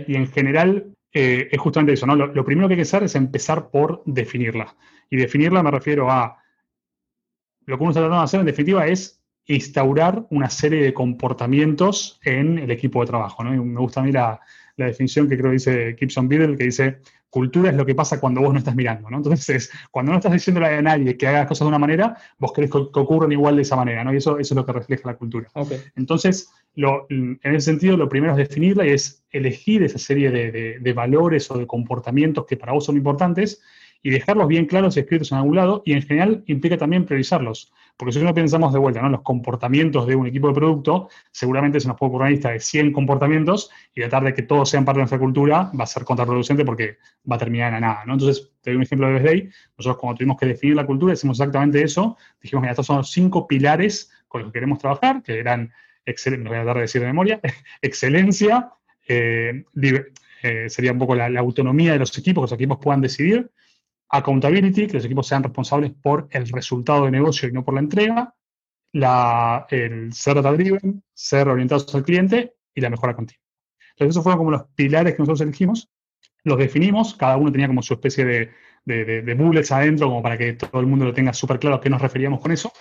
Y 0.07 0.15
en 0.15 0.27
general 0.29 0.96
eh, 1.19 1.49
es 1.51 1.59
justamente 1.59 1.95
eso, 1.95 2.05
¿no? 2.05 2.15
Lo, 2.15 2.45
primero 2.45 2.69
que 2.69 2.75
hay 2.75 2.77
que 2.77 2.83
hacer 2.83 3.03
es 3.03 3.15
empezar 3.15 3.71
por 3.71 4.03
definirla. 4.05 4.77
Y 5.09 5.17
definirla 5.17 5.63
me 5.63 5.71
refiero 5.71 6.11
a 6.11 6.37
lo 7.65 7.79
que 7.79 7.83
uno 7.83 7.91
está 7.91 8.01
tratando 8.01 8.19
de 8.19 8.25
hacer 8.25 8.41
en 8.41 8.47
definitiva 8.47 8.87
es 8.87 9.23
instaurar 9.47 10.27
una 10.29 10.51
serie 10.51 10.83
de 10.83 10.93
comportamientos 10.93 12.21
en 12.23 12.59
el 12.59 12.71
equipo 12.71 13.01
de 13.01 13.07
trabajo. 13.07 13.43
¿no? 13.43 13.51
Me 13.65 13.81
gusta 13.81 14.01
a 14.01 14.03
mí 14.03 14.13
la, 14.13 14.39
la 14.77 14.87
definición 14.89 15.27
que 15.27 15.39
creo 15.39 15.53
que 15.53 15.55
dice 15.55 15.97
Gibson 15.99 16.29
Biddle, 16.29 16.55
que 16.55 16.65
dice, 16.65 16.99
cultura 17.31 17.71
es 17.71 17.77
lo 17.77 17.85
que 17.85 17.95
pasa 17.95 18.21
cuando 18.21 18.41
vos 18.41 18.53
no 18.53 18.59
estás 18.59 18.75
mirando, 18.75 19.11
¿no? 19.11 19.19
Entonces, 19.19 19.71
cuando 19.91 20.13
no 20.13 20.19
estás 20.19 20.33
diciéndole 20.33 20.67
a 20.67 20.83
nadie 20.83 21.17
que 21.17 21.27
haga 21.27 21.41
las 21.41 21.49
cosas 21.49 21.67
de 21.67 21.69
una 21.69 21.79
manera, 21.79 22.17
vos 22.39 22.53
querés 22.53 22.71
que, 22.71 22.79
ocurran 22.79 23.33
igual 23.33 23.57
de 23.57 23.63
esa 23.63 23.77
manera, 23.77 24.05
¿no? 24.05 24.13
Y 24.13 24.19
eso, 24.19 24.39
eso 24.39 24.55
es 24.55 24.57
lo 24.57 24.65
que 24.65 24.73
refleja 24.73 25.09
la 25.09 25.17
cultura. 25.17 25.49
Entonces, 25.97 26.51
en 26.77 27.39
ese 27.43 27.61
sentido, 27.61 27.97
lo 27.97 28.09
primero 28.09 28.33
es 28.33 28.39
definirla 28.39 28.87
y 28.87 28.91
es 28.91 29.25
elegir 29.31 29.83
esa 29.83 29.99
serie 29.99 30.31
de, 30.31 30.79
de 30.81 30.93
valores 30.93 31.51
o 31.51 31.59
de 31.59 31.67
comportamientos 31.67 32.47
que 32.47 32.57
para 32.57 32.73
vos 32.73 32.85
son 32.85 32.97
importantes 32.97 33.61
y 34.07 34.11
dejarlos 34.11 34.47
bien 34.47 34.67
claros 34.67 34.97
escritos 34.97 35.33
en 35.33 35.39
algún 35.39 35.57
lado 35.57 35.83
y 35.85 35.93
en 35.93 36.01
general 36.01 36.45
implica 36.47 36.77
también 36.77 37.05
priorizarlos. 37.05 37.73
Porque 37.97 38.13
si 38.13 38.23
no 38.23 38.33
pensamos 38.33 38.73
de 38.73 38.79
vuelta, 38.79 39.03
¿no? 39.03 39.09
Los 39.09 39.23
comportamientos 39.23 40.07
de 40.07 40.15
un 40.15 40.29
equipo 40.29 40.47
de 40.47 40.55
producto, 40.55 41.09
seguramente 41.33 41.81
se 41.81 41.89
nos 41.89 41.97
puede 41.97 42.11
ocurrir 42.11 42.23
una 42.23 42.31
lista 42.31 42.51
de 42.51 42.61
100 42.61 42.93
comportamientos 42.93 43.69
y 43.97 44.03
tratar 44.03 44.23
de 44.23 44.33
que 44.33 44.43
todos 44.43 44.71
sean 44.71 44.85
parte 44.85 44.99
de 44.99 45.03
nuestra 45.03 45.19
cultura 45.19 45.73
va 45.77 45.83
a 45.83 45.87
ser 45.89 46.05
contraproducente 46.05 46.65
porque 46.65 46.99
va 47.29 47.35
a 47.35 47.39
terminar 47.41 47.75
en 47.75 47.81
nada, 47.81 48.05
¿no? 48.07 48.13
Entonces, 48.13 48.49
te 48.61 48.71
doy 48.71 48.77
un 48.77 48.85
ejemplo 48.85 49.09
de 49.09 49.15
BSD. 49.15 49.53
Nosotros 49.77 49.97
cuando 49.97 50.19
tuvimos 50.19 50.37
que 50.37 50.47
definir 50.47 50.77
la 50.77 50.87
cultura, 50.87 51.13
hicimos 51.13 51.41
exactamente 51.41 51.83
eso. 51.83 52.17
Dijimos, 52.41 52.63
mira, 52.63 52.71
estos 52.75 52.87
son 52.87 52.99
los 52.99 53.11
cinco 53.11 53.49
pilares 53.49 54.13
con 54.29 54.43
los 54.43 54.53
que 54.53 54.59
queremos 54.61 54.79
trabajar, 54.79 55.21
que 55.25 55.37
eran, 55.41 55.73
me 56.07 56.49
voy 56.49 56.59
a 56.59 56.63
dar 56.65 56.77
de 56.77 56.83
decir 56.83 57.01
de 57.01 57.09
memoria, 57.09 57.41
excelencia, 57.83 58.71
eh, 59.09 59.65
eh, 60.45 60.71
sería 60.71 60.93
un 60.93 60.99
poco 61.01 61.17
la, 61.17 61.29
la 61.29 61.41
autonomía 61.41 61.95
de 61.95 61.99
los 61.99 62.17
equipos, 62.17 62.43
que 62.43 62.45
los 62.45 62.53
equipos 62.53 62.79
puedan 62.81 63.01
decidir, 63.01 63.51
accountability, 64.09 64.87
que 64.87 64.95
los 64.95 65.05
equipos 65.05 65.27
sean 65.27 65.43
responsables 65.43 65.93
por 66.03 66.29
el 66.31 66.49
resultado 66.49 67.05
de 67.05 67.11
negocio 67.11 67.49
y 67.49 67.53
no 67.53 67.65
por 67.65 67.75
la 67.75 67.81
entrega, 67.81 68.35
el 69.71 70.13
ser 70.13 70.37
data 70.37 70.53
driven, 70.53 71.03
ser 71.13 71.49
orientados 71.49 71.95
al 71.95 72.05
cliente 72.05 72.55
y 72.75 72.81
la 72.81 72.91
mejora 72.91 73.15
continua. 73.15 73.43
Entonces, 73.91 74.15
esos 74.15 74.23
fueron 74.23 74.39
como 74.39 74.51
los 74.51 74.65
pilares 74.75 75.15
que 75.15 75.19
nosotros 75.19 75.41
elegimos, 75.41 75.89
los 76.45 76.59
definimos, 76.59 77.15
cada 77.15 77.37
uno 77.37 77.51
tenía 77.51 77.67
como 77.67 77.83
su 77.83 77.95
especie 77.95 78.25
de, 78.25 78.51
de, 78.85 79.35
bullets 79.35 79.73
adentro, 79.73 80.09
como 80.09 80.23
para 80.23 80.39
que 80.39 80.53
todo 80.53 80.81
el 80.81 80.87
mundo 80.87 81.05
lo 81.05 81.15
tenga 81.15 81.33
súper 81.33 81.59
claro 81.59 81.77
a 81.77 81.81
qué 81.81 81.91
nos 81.91 82.01
referíamos 82.01 82.41
con 82.41 82.53
eso, 82.53 82.73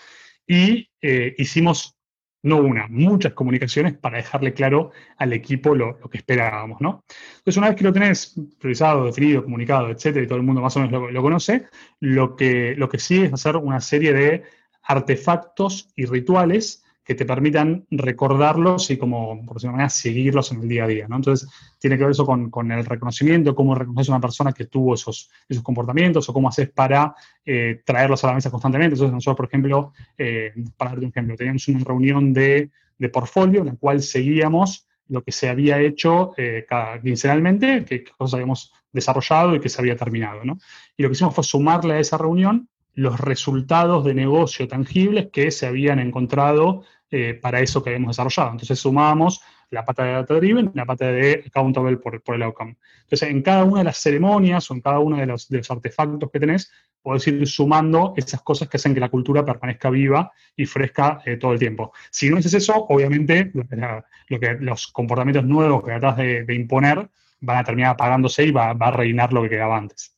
y 0.47 0.89
eh, 1.01 1.33
hicimos 1.37 1.97
no 2.45 2.57
una, 2.57 2.87
muchas 2.87 3.33
comunicaciones 3.33 3.97
para 3.97 4.17
dejarle 4.17 4.53
claro 4.53 4.91
al 5.17 5.33
equipo 5.33 5.73
lo, 5.73 5.99
que 6.09 6.19
esperábamos, 6.19 6.79
¿no? 6.79 7.03
Entonces, 7.37 7.57
una 7.57 7.69
vez 7.69 7.75
que 7.75 7.83
lo 7.83 7.91
tenés 7.91 8.39
priorizado, 8.59 9.05
definido, 9.05 9.43
comunicado, 9.43 9.89
etcétera, 9.89 10.23
y 10.23 10.27
todo 10.27 10.37
el 10.37 10.45
mundo 10.45 10.61
más 10.61 10.77
o 10.77 10.79
menos 10.79 11.11
lo, 11.11 11.21
conoce, 11.23 11.67
lo 11.99 12.35
que, 12.35 12.75
lo 12.77 12.87
que 12.87 12.99
sigue 12.99 13.25
es 13.25 13.33
hacer 13.33 13.57
una 13.57 13.81
serie 13.81 14.13
de 14.13 14.43
artefactos 14.83 15.89
y 15.95 16.05
rituales 16.05 16.84
que 17.05 17.13
te 17.13 17.23
permitan 17.23 17.85
recordarlos 17.91 18.89
y 18.89 18.97
como, 18.97 19.45
por 19.45 19.57
decirlo 19.57 19.73
manera, 19.73 19.89
seguirlos 19.89 20.51
en 20.51 20.61
el 20.61 20.67
día 20.67 20.85
a 20.85 20.87
día, 20.87 21.07
¿no? 21.07 21.17
Entonces, 21.17 21.47
tiene 21.79 21.97
que 21.97 22.03
ver 22.03 22.11
eso 22.11 22.25
con, 22.25 22.71
el 22.71 22.83
reconocimiento, 22.83 23.53
cómo 23.53 23.75
reconoces 23.75 24.09
a 24.09 24.13
una 24.13 24.21
persona 24.21 24.51
que 24.51 24.65
tuvo 24.65 24.95
esos, 24.95 25.29
esos 25.47 25.63
comportamientos 25.63 26.27
o 26.27 26.33
cómo 26.33 26.49
haces 26.49 26.69
para 26.69 27.13
eh, 27.45 27.81
traerlos 27.85 28.23
a 28.23 28.27
la 28.27 28.33
mesa 28.33 28.49
constantemente. 28.49 28.95
Entonces, 28.95 29.13
nosotros, 29.13 29.37
por 29.37 29.45
ejemplo, 29.45 29.93
eh, 30.17 30.51
para 30.75 30.91
darte 30.91 31.05
un 31.05 31.11
ejemplo, 31.11 31.35
teníamos 31.35 31.67
una 31.67 31.83
reunión 31.83 32.33
de, 32.33 32.71
de 32.97 33.09
portfolio 33.09 33.61
en 33.61 33.67
la 33.67 33.75
cual 33.75 34.01
seguíamos 34.01 34.87
lo 35.07 35.23
que 35.23 35.31
se 35.31 35.47
había 35.47 35.79
hecho 35.79 36.33
eh, 36.37 36.65
quincenalmente, 37.03 37.85
qué 37.85 38.03
cosas 38.17 38.33
habíamos 38.35 38.73
desarrollado 38.91 39.55
y 39.55 39.59
que 39.59 39.69
se 39.69 39.79
había 39.79 39.95
terminado, 39.95 40.43
¿no? 40.43 40.57
Y 40.97 41.03
lo 41.03 41.09
que 41.09 41.13
hicimos 41.13 41.35
fue 41.35 41.43
sumarle 41.43 41.93
a 41.93 41.99
esa 41.99 42.17
reunión 42.17 42.67
los 42.95 43.19
resultados 43.19 44.03
de 44.03 44.13
negocio 44.13 44.67
tangibles 44.67 45.27
que 45.31 45.51
se 45.51 45.67
habían 45.67 45.99
encontrado 45.99 46.83
eh, 47.11 47.37
para 47.39 47.59
eso 47.59 47.83
que 47.83 47.91
habíamos 47.91 48.17
desarrollado. 48.17 48.51
Entonces 48.51 48.79
sumamos 48.79 49.41
la 49.69 49.85
pata 49.85 50.03
de 50.03 50.13
data 50.13 50.33
driven 50.35 50.71
y 50.73 50.77
la 50.77 50.85
pata 50.85 51.11
de 51.11 51.43
accountable 51.45 51.97
por, 51.97 52.21
por, 52.21 52.35
el 52.35 52.43
outcome. 52.43 52.77
Entonces, 53.01 53.29
en 53.29 53.41
cada 53.41 53.63
una 53.63 53.79
de 53.79 53.85
las 53.85 53.97
ceremonias 53.97 54.69
o 54.69 54.73
en 54.73 54.81
cada 54.81 54.99
uno 54.99 55.17
de 55.17 55.25
los, 55.25 55.49
artefactos 55.69 56.31
que 56.31 56.39
tenés, 56.39 56.71
podés 57.01 57.27
ir 57.27 57.47
sumando 57.47 58.13
esas 58.17 58.41
cosas 58.41 58.67
que 58.67 58.77
hacen 58.77 58.93
que 58.93 58.99
la 58.99 59.09
cultura 59.09 59.45
permanezca 59.45 59.89
viva 59.89 60.31
y 60.55 60.65
fresca 60.65 61.21
eh, 61.25 61.37
todo 61.37 61.53
el 61.53 61.59
tiempo. 61.59 61.93
Si 62.09 62.29
no 62.29 62.37
haces 62.37 62.53
eso, 62.53 62.85
obviamente 62.89 63.51
lo 63.53 64.39
que, 64.39 64.57
los 64.59 64.87
comportamientos 64.87 65.45
nuevos 65.45 65.83
que 65.83 65.91
tratás 65.91 66.17
de, 66.17 66.55
imponer 66.55 67.07
van 67.41 67.57
a 67.57 67.63
terminar 67.63 67.91
apagándose 67.91 68.45
y 68.45 68.51
va, 68.51 68.71
a 68.71 68.91
reinar 68.91 69.33
lo 69.33 69.43
que 69.43 69.49
quedaba 69.49 69.77
antes, 69.77 70.15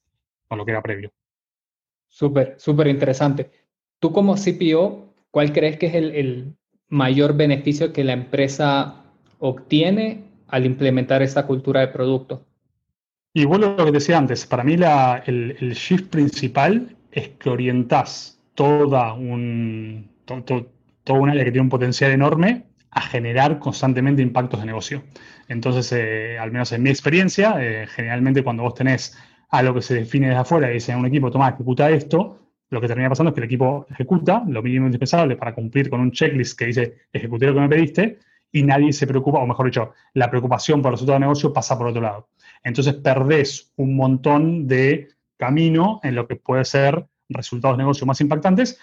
o 0.48 0.56
lo 0.56 0.66
que 0.66 0.72
era 0.72 0.82
previo. 0.82 1.12
Súper, 2.18 2.56
súper 2.58 2.88
interesante. 2.88 3.52
Tú 4.00 4.12
como 4.12 4.38
CPO, 4.38 5.14
¿cuál 5.30 5.54
crees 5.54 5.78
que 5.78 5.86
es 5.86 5.94
el, 5.94 6.56
mayor 6.90 7.38
beneficio 7.38 7.94
que 7.94 8.04
la 8.04 8.14
empresa 8.14 9.04
obtiene 9.38 10.24
al 10.48 10.66
implementar 10.66 11.22
esta 11.22 11.46
cultura 11.46 11.82
de 11.82 11.90
producto? 11.90 12.44
Y 13.34 13.44
a 13.44 13.58
lo 13.60 13.86
que 13.86 13.92
decía 13.92 14.18
antes, 14.18 14.48
para 14.48 14.64
mí 14.64 14.78
la, 14.78 15.22
el, 15.28 15.74
shift 15.74 16.08
principal 16.10 16.96
es 17.12 17.30
que 17.38 17.52
orientás 17.52 18.42
toda 18.56 19.14
un, 19.14 20.10
todo, 20.26 20.66
un 21.10 21.30
área 21.30 21.44
que 21.44 21.52
tiene 21.52 21.66
un 21.66 21.70
potencial 21.70 22.10
enorme 22.10 22.64
a 22.90 23.02
generar 23.02 23.60
constantemente 23.60 24.24
impactos 24.24 24.60
de 24.62 24.66
negocio. 24.66 25.04
Entonces, 25.50 25.92
eh, 25.92 26.40
al 26.40 26.52
menos 26.52 26.72
en 26.72 26.82
mi 26.82 26.90
experiencia, 26.90 27.58
eh, 27.60 27.86
generalmente 27.86 28.44
cuando 28.44 28.64
vos 28.64 28.74
tenés 28.74 29.16
algo 29.50 29.76
que 29.76 29.82
se 29.82 29.96
define 29.96 30.28
desde 30.28 30.42
afuera 30.42 30.70
y 30.70 30.76
dice 30.76 30.94
a 30.94 30.98
un 30.98 31.06
equipo, 31.06 31.32
toma, 31.32 31.50
ejecuta 31.50 31.90
esto, 31.90 32.40
lo 32.70 32.82
que 32.82 32.88
termina 32.88 33.10
pasando 33.10 33.30
es 33.30 33.36
que 33.36 33.40
el 33.42 33.46
equipo 33.46 33.86
ejecuta 33.90 34.44
lo 34.48 34.62
mínimo 34.62 34.88
indispensable 34.88 35.38
para 35.38 35.56
cumplir 35.56 35.90
con 35.90 36.02
un 36.02 36.12
checklist 36.12 36.58
que 36.58 36.66
dice 36.66 36.98
ejecuté 37.14 37.48
lo 37.48 37.54
que 37.54 37.62
me 37.62 37.70
pediste 37.70 38.20
y 38.52 38.64
nadie 38.64 38.92
se 38.94 39.08
preocupa, 39.08 39.40
o 39.40 39.48
mejor 39.48 39.68
dicho, 39.68 39.94
la 40.14 40.30
preocupación 40.30 40.82
por 40.82 40.90
el 40.90 40.94
resultado 40.94 41.16
de 41.16 41.26
negocio 41.26 41.54
pasa 41.54 41.78
por 41.78 41.88
otro 41.88 42.02
lado. 42.02 42.30
Entonces 42.64 42.96
perdés 42.96 43.72
un 43.76 43.96
montón 43.96 44.68
de 44.68 45.10
camino 45.38 46.00
en 46.04 46.16
lo 46.16 46.28
que 46.28 46.36
puede 46.36 46.66
ser 46.66 47.06
resultados 47.30 47.78
de 47.78 47.84
negocio 47.84 48.06
más 48.06 48.20
impactantes. 48.22 48.80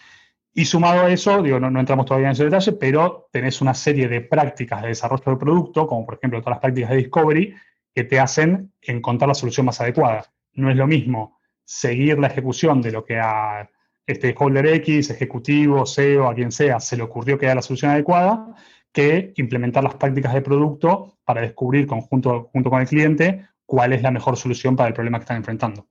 Y 0.53 0.67
sumado 0.67 1.03
a 1.03 1.11
eso, 1.11 1.43
digo, 1.43 1.59
no, 1.59 1.71
no 1.71 1.81
entramos 1.81 2.07
todavía 2.07 2.29
en 2.29 2.33
ese 2.33 2.45
detalle, 2.45 2.73
pero 2.73 3.29
tenés 3.33 3.61
una 3.61 3.75
serie 3.75 4.07
de 4.07 4.21
prácticas 4.21 4.83
de 4.83 4.89
desarrollo 4.89 5.25
del 5.27 5.39
producto, 5.39 5.87
como 5.87 6.07
por 6.07 6.15
ejemplo 6.15 6.41
todas 6.41 6.53
las 6.53 6.61
prácticas 6.61 6.91
de 6.91 6.97
discovery, 6.97 7.55
que 7.93 8.05
te 8.05 8.21
hacen 8.21 8.73
encontrar 8.81 9.29
la 9.29 9.35
solución 9.35 9.67
más 9.67 9.81
adecuada. 9.81 10.34
No 10.55 10.71
es 10.71 10.77
lo 10.77 10.87
mismo 10.87 11.39
seguir 11.65 12.19
la 12.19 12.29
ejecución 12.29 12.83
de 12.83 12.93
lo 12.93 13.05
que 13.05 13.19
a 13.19 13.69
este 14.07 14.35
holder 14.39 14.67
X, 14.67 15.11
ejecutivo, 15.11 15.87
CEO, 15.87 16.29
a 16.29 16.35
quien 16.35 16.53
sea, 16.53 16.79
se 16.81 16.97
le 16.97 17.03
ocurrió 17.03 17.39
que 17.39 17.47
era 17.47 17.55
la 17.55 17.63
solución 17.63 17.91
adecuada, 17.91 18.55
que 18.93 19.33
implementar 19.37 19.83
las 19.83 19.95
prácticas 19.95 20.35
de 20.35 20.43
producto 20.43 21.17
para 21.25 21.41
descubrir 21.41 21.87
conjunto, 21.87 22.51
junto 22.53 22.71
con 22.71 22.81
el 22.81 22.87
cliente 22.87 23.47
cuál 23.67 23.93
es 23.93 24.03
la 24.03 24.11
mejor 24.11 24.37
solución 24.37 24.77
para 24.77 24.89
el 24.89 24.95
problema 24.95 25.19
que 25.19 25.25
están 25.25 25.39
enfrentando. 25.39 25.87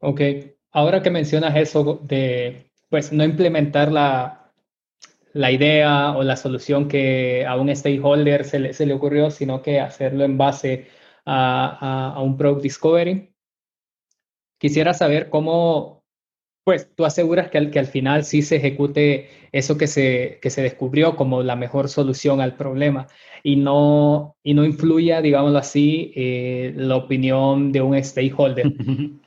Ok, 0.00 0.20
ahora 0.72 1.02
que 1.02 1.10
mencionas 1.10 1.54
eso 1.56 2.00
de 2.02 2.70
pues 2.88 3.12
no 3.12 3.24
implementar 3.24 3.92
la, 3.92 4.50
la 5.32 5.50
idea 5.50 6.12
o 6.16 6.22
la 6.22 6.36
solución 6.36 6.88
que 6.88 7.46
a 7.46 7.56
un 7.56 7.74
stakeholder 7.74 8.44
se 8.44 8.58
le, 8.58 8.72
se 8.72 8.86
le 8.86 8.94
ocurrió, 8.94 9.30
sino 9.30 9.62
que 9.62 9.80
hacerlo 9.80 10.24
en 10.24 10.36
base 10.36 10.72
a, 10.74 11.01
un 11.26 12.36
Product 12.36 12.62
Discovery. 12.62 13.30
Quisiera 14.58 14.94
saber 14.94 15.28
cómo, 15.28 16.04
pues 16.64 16.94
tú 16.94 17.04
aseguras 17.04 17.50
que 17.50 17.58
al, 17.58 17.70
que 17.70 17.78
al 17.78 17.86
final 17.86 18.24
sí 18.24 18.42
se 18.42 18.56
ejecute 18.56 19.28
eso 19.50 19.76
que 19.76 19.86
se, 19.86 20.38
que 20.40 20.50
se 20.50 20.62
descubrió 20.62 21.16
como 21.16 21.42
la 21.42 21.56
mejor 21.56 21.88
solución 21.88 22.40
al 22.40 22.56
problema 22.56 23.08
y 23.42 23.56
no, 23.56 24.36
y 24.42 24.54
no 24.54 24.64
influya, 24.64 25.20
digámoslo 25.20 25.58
así, 25.58 26.12
eh, 26.14 26.72
la 26.76 26.96
opinión 26.96 27.72
de 27.72 27.82
un 27.82 28.02
stakeholder. 28.02 28.72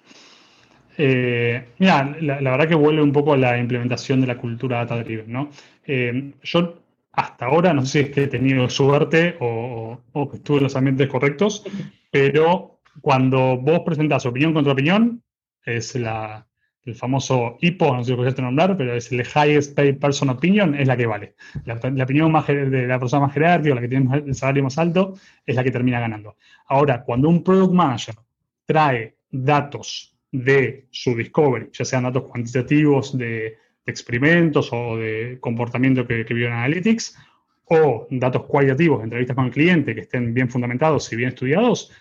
Eh, 0.97 1.61
mira, 1.77 2.15
la, 2.21 2.39
verdad 2.39 2.69
que 2.69 2.75
vuelve 2.75 3.01
un 3.01 3.11
poco 3.11 3.33
a 3.33 3.37
la 3.37 3.57
implementación 3.57 4.21
de 4.21 4.27
la 4.27 4.37
cultura 4.37 4.77
data 4.77 5.03
driven, 5.03 5.29
¿no? 5.29 5.49
Eh, 5.85 6.31
yo 6.41 6.84
hasta 7.15 7.45
ahora, 7.45 7.73
no 7.73 7.85
sé 7.85 7.91
si 7.91 7.99
es 7.99 8.09
que 8.09 8.23
he 8.23 8.27
tenido 8.27 8.69
suerte 8.69 9.37
o, 9.39 9.99
o, 10.11 10.29
que 10.29 10.37
estuve 10.37 10.57
en 10.57 10.63
los 10.63 10.75
ambientes 10.75 11.07
correctos, 11.07 11.63
pero 12.11 12.79
cuando 13.01 13.57
vos 13.57 13.81
presentás 13.85 14.25
opinión 14.25 14.53
contra 14.53 14.73
opinión, 14.73 15.23
es 15.65 15.95
la, 15.95 16.47
el 16.85 16.95
famoso 16.95 17.57
HIPO, 17.59 17.95
no 17.95 18.03
sé 18.03 18.15
si 18.15 18.17
lo 18.17 18.43
nombrar, 18.43 18.77
pero 18.77 18.95
es 18.95 19.11
el 19.11 19.21
Highest 19.21 19.75
Paid 19.75 19.97
Person 19.97 20.29
Opinion, 20.29 20.75
es 20.75 20.87
la 20.87 20.95
que 20.95 21.07
vale. 21.07 21.35
La, 21.65 21.75
opinión 22.03 22.31
más 22.31 22.45
de 22.47 22.87
la 22.87 22.99
persona 22.99 23.25
más 23.25 23.33
jerárquica, 23.33 23.75
la 23.75 23.81
que 23.81 23.87
tiene 23.87 24.15
el 24.17 24.35
salario 24.35 24.63
más 24.63 24.77
alto, 24.77 25.15
es 25.45 25.55
la 25.55 25.63
que 25.63 25.71
termina 25.71 25.99
ganando. 25.99 26.37
Ahora, 26.67 27.03
cuando 27.03 27.27
un 27.27 27.43
Product 27.43 27.73
Manager 27.73 28.15
trae 28.65 29.15
datos 29.31 30.15
de 30.31 30.87
su 30.91 31.15
discovery, 31.15 31.69
ya 31.73 31.85
sean 31.85 32.03
datos 32.03 32.23
cuantitativos 32.23 33.17
de, 33.17 33.57
experimentos 33.85 34.69
o 34.71 34.97
de 34.97 35.37
comportamiento 35.39 36.07
que, 36.07 36.25
que 36.25 36.33
vio 36.33 36.47
en 36.47 36.53
Analytics, 36.53 37.17
o 37.65 38.07
datos 38.11 38.43
cualitativos 38.43 38.99
de 38.99 39.03
entrevistas 39.05 39.35
con 39.35 39.45
el 39.45 39.51
cliente 39.51 39.95
que 39.95 40.01
estén 40.01 40.33
bien 40.33 40.49
fundamentados 40.49 41.11
y 41.11 41.15
bien 41.15 41.29
estudiados, 41.29 41.91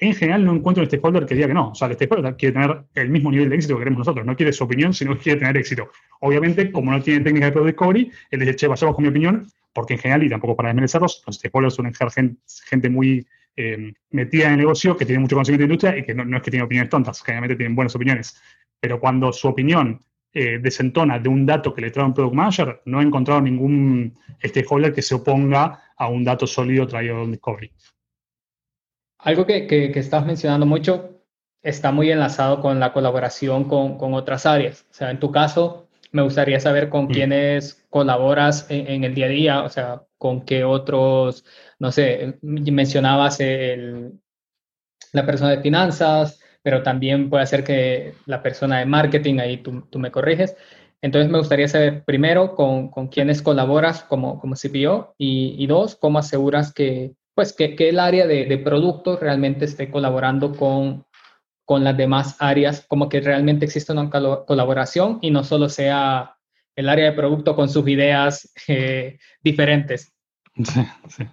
en 0.00 0.14
general 0.14 0.44
no 0.44 0.54
encuentro 0.54 0.82
un 0.82 0.88
stakeholder 0.88 1.26
que 1.26 1.34
diga 1.34 1.46
que 1.46 1.54
no. 1.54 1.70
O 1.70 1.74
sea, 1.74 1.88
el 1.88 1.94
stakeholder 1.94 2.34
quiere 2.36 2.54
tener 2.54 2.82
el 2.94 3.10
mismo 3.10 3.30
nivel 3.30 3.50
de 3.50 3.56
éxito 3.56 3.74
que 3.74 3.80
queremos 3.80 3.98
nosotros. 3.98 4.24
No 4.24 4.34
quiere 4.34 4.52
su 4.52 4.64
opinión, 4.64 4.94
sino 4.94 5.14
que 5.14 5.22
quiere 5.22 5.40
tener 5.40 5.56
éxito. 5.58 5.90
Obviamente, 6.20 6.72
como 6.72 6.90
no 6.90 7.02
tiene 7.02 7.20
técnica 7.20 7.46
de 7.46 7.52
product 7.52 7.72
discovery, 7.72 8.10
él 8.30 8.40
dice, 8.40 8.56
che, 8.56 8.66
vayamos 8.66 8.94
con 8.94 9.02
mi 9.02 9.10
opinión, 9.10 9.46
porque 9.74 9.94
en 9.94 10.00
general, 10.00 10.24
y 10.24 10.30
tampoco 10.30 10.56
para 10.56 10.70
desmerecerlos, 10.70 11.22
los 11.26 11.36
stakeholders 11.36 11.74
suelen 11.74 11.94
ser 11.94 12.08
gente, 12.66 12.88
muy 12.88 13.26
eh, 13.56 13.92
metida 14.10 14.46
en 14.46 14.52
el 14.52 14.58
negocio, 14.58 14.96
que 14.96 15.04
tiene 15.04 15.20
mucho 15.20 15.36
conocimiento 15.36 15.66
de 15.66 15.74
industria 15.74 15.98
y 15.98 16.04
que 16.04 16.14
no, 16.14 16.36
es 16.36 16.42
que 16.42 16.50
tiene 16.50 16.64
opiniones 16.64 16.88
tontas, 16.88 17.22
generalmente 17.22 17.56
tienen 17.56 17.76
buenas 17.76 17.94
opiniones. 17.94 18.40
Pero 18.80 18.98
cuando 18.98 19.32
su 19.32 19.48
opinión 19.48 20.00
eh, 20.32 20.58
desentona 20.60 21.18
de 21.18 21.28
un 21.28 21.44
dato 21.44 21.74
que 21.74 21.80
le 21.80 21.90
trae 21.90 22.06
un 22.06 22.14
product 22.14 22.34
manager, 22.34 22.82
no 22.84 23.00
he 23.00 23.04
encontrado 23.04 23.40
ningún 23.40 24.14
stakeholder 24.44 24.92
que 24.92 25.02
se 25.02 25.14
oponga 25.14 25.82
a 25.96 26.08
un 26.08 26.24
dato 26.24 26.46
sólido 26.46 26.86
traído 26.86 27.16
de 27.16 27.22
un 27.24 27.32
discovery. 27.32 27.72
Algo 29.18 29.44
que, 29.44 29.66
que, 29.66 29.90
estás 29.98 30.24
mencionando 30.24 30.66
mucho 30.66 31.24
está 31.62 31.92
muy 31.92 32.10
enlazado 32.10 32.60
con 32.60 32.80
la 32.80 32.92
colaboración 32.92 33.64
con, 33.64 33.98
con, 33.98 34.14
otras 34.14 34.46
áreas. 34.46 34.86
O 34.90 34.94
sea, 34.94 35.10
en 35.10 35.20
tu 35.20 35.30
caso, 35.30 35.88
me 36.12 36.22
gustaría 36.22 36.58
saber 36.60 36.88
con 36.88 37.04
mm. 37.04 37.08
quiénes 37.08 37.86
colaboras 37.90 38.66
en, 38.70 39.04
el 39.04 39.14
día 39.14 39.26
a 39.26 39.28
día, 39.28 39.62
o 39.62 39.68
sea, 39.68 40.02
con 40.16 40.44
qué 40.44 40.64
otros, 40.64 41.44
no 41.78 41.92
sé, 41.92 42.38
mencionabas 42.42 43.40
el, 43.40 44.12
la 45.12 45.26
persona 45.26 45.50
de 45.50 45.62
finanzas, 45.62 46.39
pero 46.62 46.82
también 46.82 47.30
puede 47.30 47.46
ser 47.46 47.64
que 47.64 48.14
la 48.26 48.42
persona 48.42 48.78
de 48.78 48.86
marketing, 48.86 49.38
ahí 49.38 49.58
tú, 49.58 49.82
tú 49.90 49.98
me 49.98 50.10
corriges. 50.10 50.56
Entonces 51.02 51.30
me 51.30 51.38
gustaría 51.38 51.68
saber 51.68 52.04
primero 52.04 52.54
con, 52.54 52.90
con 52.90 53.08
quiénes 53.08 53.40
colaboras 53.40 54.02
como, 54.04 54.38
como 54.38 54.54
CPO 54.54 55.14
y, 55.16 55.66
dos, 55.66 55.96
cómo 55.96 56.18
aseguras 56.18 56.74
que, 56.74 57.14
pues 57.34 57.54
que, 57.54 57.74
el 57.78 57.98
área 57.98 58.26
de, 58.26 58.44
de 58.44 58.58
producto 58.58 59.16
realmente 59.16 59.64
esté 59.64 59.90
colaborando 59.90 60.54
con, 60.54 61.06
con 61.64 61.84
las 61.84 61.96
demás 61.96 62.36
áreas, 62.40 62.84
como 62.86 63.08
que 63.08 63.20
realmente 63.20 63.64
existe 63.64 63.92
una 63.92 64.10
colaboración 64.10 65.18
y 65.22 65.30
no 65.30 65.42
solo 65.44 65.68
sea 65.68 66.36
el 66.76 66.88
área 66.88 67.06
de 67.06 67.16
producto 67.16 67.54
con 67.54 67.68
sus 67.68 67.86
ideas 67.88 68.52
eh, 68.68 69.18
diferentes. 69.42 70.12
Sí, 70.64 70.80
sí. 71.08 71.26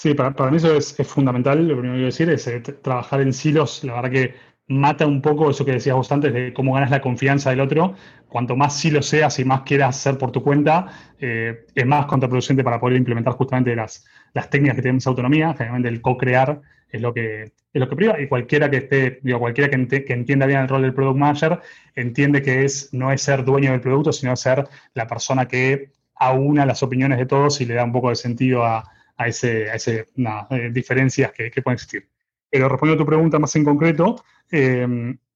Sí, 0.00 0.14
para, 0.14 0.50
mí 0.50 0.56
eso 0.56 0.74
es, 0.76 0.96
fundamental. 1.06 1.68
Lo 1.68 1.74
primero 1.74 1.92
que 1.92 1.98
quiero 1.98 2.06
decir 2.06 2.30
es 2.30 2.46
eh, 2.46 2.60
trabajar 2.60 3.20
en 3.20 3.34
silos. 3.34 3.84
La 3.84 3.96
verdad 3.96 4.10
que 4.10 4.34
mata 4.68 5.06
un 5.06 5.20
poco 5.20 5.50
eso 5.50 5.62
que 5.66 5.72
decías 5.72 5.94
vos 5.94 6.10
antes 6.10 6.32
de 6.32 6.54
cómo 6.54 6.72
ganas 6.72 6.90
la 6.90 7.02
confianza 7.02 7.50
del 7.50 7.60
otro. 7.60 7.94
Cuanto 8.26 8.56
más 8.56 8.78
silo 8.78 9.02
seas 9.02 9.38
y 9.40 9.44
más 9.44 9.60
quieras 9.60 9.98
hacer 9.98 10.16
por 10.16 10.32
tu 10.32 10.42
cuenta, 10.42 10.86
eh, 11.18 11.66
es 11.74 11.84
más 11.84 12.06
contraproducente 12.06 12.64
para 12.64 12.80
poder 12.80 12.96
implementar 12.96 13.34
justamente 13.34 13.76
las, 13.76 14.06
las 14.32 14.48
técnicas 14.48 14.76
que 14.76 14.82
tienen 14.82 14.98
esa 14.98 15.10
autonomía. 15.10 15.52
Generalmente 15.52 15.90
el 15.90 16.00
co-crear 16.00 16.62
es 16.88 17.02
lo 17.02 17.12
que 17.12 17.42
es 17.42 17.52
lo 17.80 17.86
que 17.86 17.96
priva 17.96 18.18
y 18.18 18.26
cualquiera 18.26 18.70
que 18.70 18.78
esté, 18.78 19.20
digo, 19.22 19.38
cualquiera 19.38 19.68
que, 19.68 19.76
entienda 20.14 20.46
bien 20.46 20.60
el 20.60 20.68
rol 20.68 20.80
del 20.80 20.94
product 20.94 21.18
manager 21.18 21.60
entiende 21.94 22.40
que 22.40 22.64
es 22.64 22.88
no 22.94 23.12
es 23.12 23.20
ser 23.20 23.44
dueño 23.44 23.72
del 23.72 23.82
producto, 23.82 24.12
sino 24.14 24.34
ser 24.34 24.66
la 24.94 25.06
persona 25.06 25.46
que 25.46 25.90
aúna 26.14 26.64
las 26.64 26.82
opiniones 26.82 27.18
de 27.18 27.26
todos 27.26 27.60
y 27.60 27.66
le 27.66 27.74
da 27.74 27.84
un 27.84 27.92
poco 27.92 28.08
de 28.08 28.16
sentido 28.16 28.64
a, 28.64 28.82
a 29.20 29.28
ese, 29.28 29.70
a 29.70 29.74
ese 29.74 30.06
eh, 30.16 30.70
diferencias 30.72 31.30
que, 31.32 31.50
que 31.50 31.60
pueden 31.60 31.74
existir. 31.74 32.08
Pero 32.48 32.70
respondiendo 32.70 33.02
a 33.02 33.04
tu 33.04 33.08
pregunta 33.08 33.38
más 33.38 33.54
en 33.54 33.64
concreto, 33.64 34.24
eh, 34.50 34.86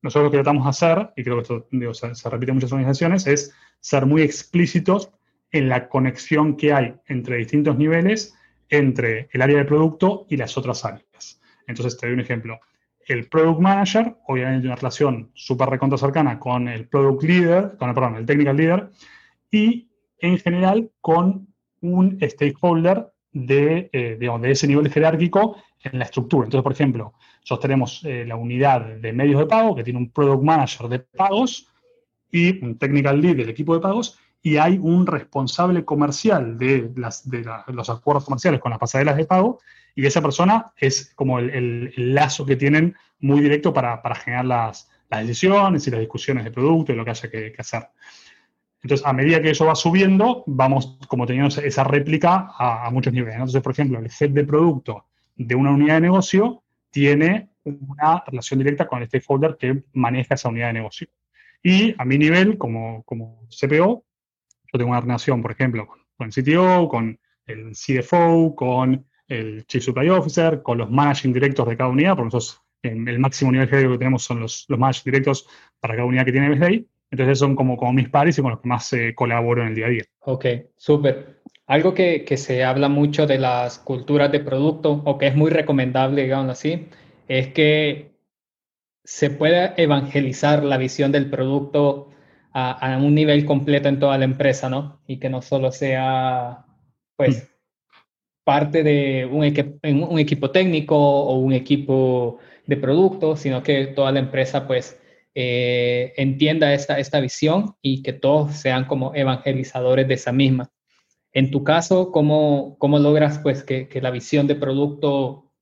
nosotros 0.01 0.25
lo 0.25 0.31
que 0.31 0.39
tratamos 0.39 0.65
de 0.65 0.71
hacer, 0.71 1.13
y 1.17 1.23
creo 1.23 1.37
que 1.37 1.43
esto 1.43 2.15
se, 2.15 2.31
repite 2.31 2.51
en 2.51 2.57
muchas 2.57 2.73
organizaciones, 2.73 3.27
es 3.27 3.55
ser 3.81 4.07
muy 4.07 4.23
explícitos 4.23 5.11
en 5.51 5.69
la 5.69 5.91
conexión 5.91 6.57
que 6.57 6.73
hay 6.73 6.95
entre 7.09 7.37
distintos 7.37 7.77
niveles, 7.77 8.35
entre 8.71 9.29
el 9.33 9.43
área 9.43 9.59
de 9.59 9.65
producto 9.67 10.27
y 10.31 10.39
las 10.39 10.57
otras 10.57 10.83
áreas. 10.87 11.41
Entonces, 11.67 11.99
te 11.99 12.07
doy 12.07 12.15
un 12.15 12.21
ejemplo. 12.21 12.61
El 13.07 13.29
Product 13.29 13.61
Manager, 13.61 14.17
obviamente, 14.27 14.61
tiene 14.61 14.73
una 14.73 14.77
relación 14.77 15.31
súper 15.35 15.69
recontra 15.69 15.99
cercana 15.99 16.39
con 16.39 16.69
el 16.69 16.89
Product 16.89 17.23
Leader, 17.23 17.77
con 17.79 17.91
el, 17.91 17.95
perdón, 17.95 18.17
el 18.17 18.25
Technical 18.25 18.57
Leader, 18.57 18.91
y 19.51 19.91
en 20.21 20.39
general 20.39 20.91
con 21.03 21.49
un 21.83 22.19
stakeholder 22.23 23.14
de, 23.35 23.91
eh, 23.93 24.17
de 24.19 24.51
ese 24.51 24.67
nivel 24.67 24.91
jerárquico 24.91 25.57
en 25.83 25.99
la 25.99 26.07
estructura. 26.07 26.47
Entonces, 26.47 26.63
por 26.63 26.73
ejemplo, 26.73 27.13
nosotros 27.41 27.61
tenemos 27.61 28.03
eh, 28.05 28.25
la 28.27 28.37
unidad 28.37 28.81
de 28.81 29.13
medios 29.13 29.41
de 29.41 29.47
pago 29.47 29.75
que 29.75 29.85
tiene 29.85 29.99
un 29.99 30.11
product 30.11 30.43
manager 30.43 30.89
de 30.89 31.01
pagos 31.01 31.69
y 32.33 32.65
un 32.65 32.79
technical 32.79 33.21
lead 33.21 33.37
del 33.37 33.51
equipo 33.51 33.75
de 33.75 33.81
pagos 33.81 34.19
y 34.43 34.57
hay 34.57 34.79
un 34.81 35.07
responsable 35.07 35.85
comercial 35.85 36.57
de, 36.57 36.91
las, 36.97 37.29
de 37.29 37.45
los 37.69 37.91
acuerdos 37.91 38.25
comerciales 38.25 38.61
con 38.61 38.71
las 38.71 38.79
pasarelas 38.79 39.17
de 39.17 39.27
pago 39.27 39.59
y 39.95 40.07
esa 40.07 40.21
persona 40.21 40.73
es 40.77 41.13
como 41.15 41.39
el, 41.39 41.93
lazo 41.97 42.45
que 42.45 42.57
tienen 42.57 42.97
muy 43.21 43.41
directo 43.41 43.73
para, 43.73 44.01
generar 44.17 44.45
las, 44.45 44.91
decisiones 45.11 45.87
y 45.87 45.93
las 45.93 46.01
discusiones 46.01 46.43
de 46.43 46.51
producto 46.51 46.93
y 46.93 46.97
lo 46.97 47.05
que 47.05 47.11
haya 47.11 47.31
que, 47.31 47.55
hacer. 47.57 47.89
Entonces, 48.85 49.07
a 49.07 49.15
medida 49.15 49.41
que 49.41 49.49
eso 49.49 49.65
va 49.65 49.75
subiendo, 49.75 50.45
vamos 50.47 50.99
como 51.09 51.25
teniendo 51.25 51.49
esa 51.59 51.85
réplica 51.85 52.51
a, 52.59 52.91
muchos 52.91 53.15
niveles. 53.15 53.37
Entonces, 53.37 53.63
por 53.63 53.73
ejemplo, 53.73 53.99
el 53.99 54.11
head 54.21 54.29
de 54.29 54.45
producto 54.45 55.07
de 55.37 55.55
una 55.55 55.71
unidad 55.71 55.95
de 55.95 56.01
negocio 56.03 56.63
tiene 56.91 57.49
una 57.65 58.23
relación 58.27 58.59
directa 58.59 58.87
con 58.87 59.01
el 59.01 59.09
stakeholder 59.09 59.57
que 59.59 59.85
maneja 59.95 60.35
esa 60.35 60.51
unidad 60.51 60.67
de 60.67 60.73
negocio. 60.75 61.09
Y 61.63 61.95
a 61.97 62.05
mi 62.05 62.19
nivel, 62.19 62.59
como, 62.59 63.03
como 63.05 63.49
CPO, 63.49 64.05
yo 64.71 64.79
tengo 64.79 64.91
una 64.91 65.01
relación, 65.01 65.41
por 65.41 65.53
ejemplo, 65.53 65.89
con, 66.15 66.27
el 66.27 66.35
CTO, 66.35 66.87
con 66.87 67.19
el 67.47 67.73
CFO, 67.73 68.55
con 68.55 69.07
el 69.29 69.65
Chief 69.65 69.83
Supply 69.83 70.11
Officer, 70.11 70.63
con 70.63 70.77
los 70.77 70.91
managing 70.91 71.33
directos 71.33 71.67
de 71.67 71.77
cada 71.79 71.89
unidad, 71.89 72.17
porque 72.17 72.27
nosotros 72.27 72.63
el 72.83 73.19
máximo 73.19 73.51
nivel 73.51 73.71
que 73.71 73.97
tenemos 73.97 74.23
son 74.25 74.41
los, 74.41 74.67
los 74.69 74.79
managing 74.79 75.05
directos 75.11 75.49
para 75.81 75.95
cada 75.95 76.07
unidad 76.07 76.27
que 76.27 76.33
tiene 76.33 76.51
BSD. 76.51 76.85
Entonces 77.15 77.39
son 77.39 77.55
como, 77.55 77.77
como 77.77 77.93
mis 77.93 78.09
pares 78.09 78.37
y 78.37 78.43
con 78.43 78.51
los 78.51 78.61
que 78.61 78.69
más 78.69 78.93
eh, 78.93 79.15
colaboro 79.15 79.63
en 79.63 79.69
el 79.69 79.75
día 79.77 79.87
a 79.87 79.91
día. 79.91 80.03
Ok, 80.23 80.47
súper. 80.77 81.43
Algo 81.69 81.95
que, 81.95 82.25
que, 82.25 82.37
se 82.37 82.65
habla 82.65 82.89
mucho 82.89 83.29
de 83.29 83.39
las 83.39 83.79
culturas 83.79 84.33
de 84.33 84.41
producto 84.41 85.01
o 85.05 85.17
que 85.17 85.29
es 85.29 85.37
muy 85.37 85.53
recomendable, 85.53 86.25
digamos 86.25 86.51
así, 86.51 86.89
es 87.29 87.53
que 87.53 88.11
se 89.05 89.31
pueda 89.31 89.75
evangelizar 89.77 90.65
la 90.65 90.77
visión 90.77 91.13
del 91.13 91.31
producto 91.31 92.11
a, 92.53 92.73
a, 92.73 92.99
un 92.99 93.15
nivel 93.15 93.47
completo 93.47 93.89
en 93.89 94.01
toda 94.01 94.19
la 94.19 94.25
empresa, 94.25 94.69
¿no? 94.69 95.01
Y 95.07 95.19
que 95.19 95.31
no 95.31 95.41
solo 95.41 95.71
sea, 95.71 96.67
pues, 97.15 97.49
parte 98.43 98.83
de 98.83 99.25
un, 99.25 99.45
un 100.03 100.19
equipo 100.19 100.51
técnico 100.51 100.97
o 100.97 101.39
un 101.39 101.53
equipo 101.53 102.41
de 102.67 102.77
producto, 102.77 103.37
sino 103.37 103.63
que 103.63 103.87
toda 103.87 104.11
la 104.11 104.19
empresa, 104.19 104.67
pues, 104.67 105.01
eh, 105.35 106.13
entienda 106.17 106.73
esta, 106.73 106.99
esta 106.99 107.21
visión 107.21 107.77
y 107.83 108.03
que 108.03 108.13
todos 108.13 108.55
sean 108.57 108.85
como 108.87 109.15
evangelizadores 109.15 110.07
de 110.09 110.15
esa 110.15 110.33
misma. 110.33 110.71
En 111.33 111.51
tu 111.51 111.65
caso, 111.65 112.13
¿cómo, 112.13 112.77
cómo 112.79 112.99
logras 112.99 113.39
pues 113.41 113.65
que, 113.65 113.89
que, 113.89 114.01
la 114.01 114.11
visión 114.11 114.47
de 114.47 114.55
producto 114.55 115.53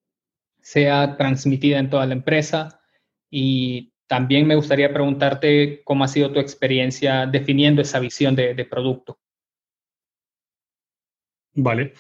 sea 0.61 1.17
transmitida 1.17 1.79
en 1.79 1.89
toda 1.89 2.05
la 2.07 2.13
empresa? 2.13 2.81
Y 3.31 3.95
también 4.07 4.47
me 4.47 4.57
gustaría 4.57 4.93
preguntarte 4.93 5.83
cómo 5.85 6.05
ha 6.05 6.09
sido 6.09 6.33
tu 6.33 6.41
experiencia 6.41 7.27
definiendo 7.27 7.81
esa 7.81 7.99
visión 7.99 8.37
de, 8.37 8.55
de 8.55 8.65
producto. 8.67 9.19
Vale. 11.55 11.95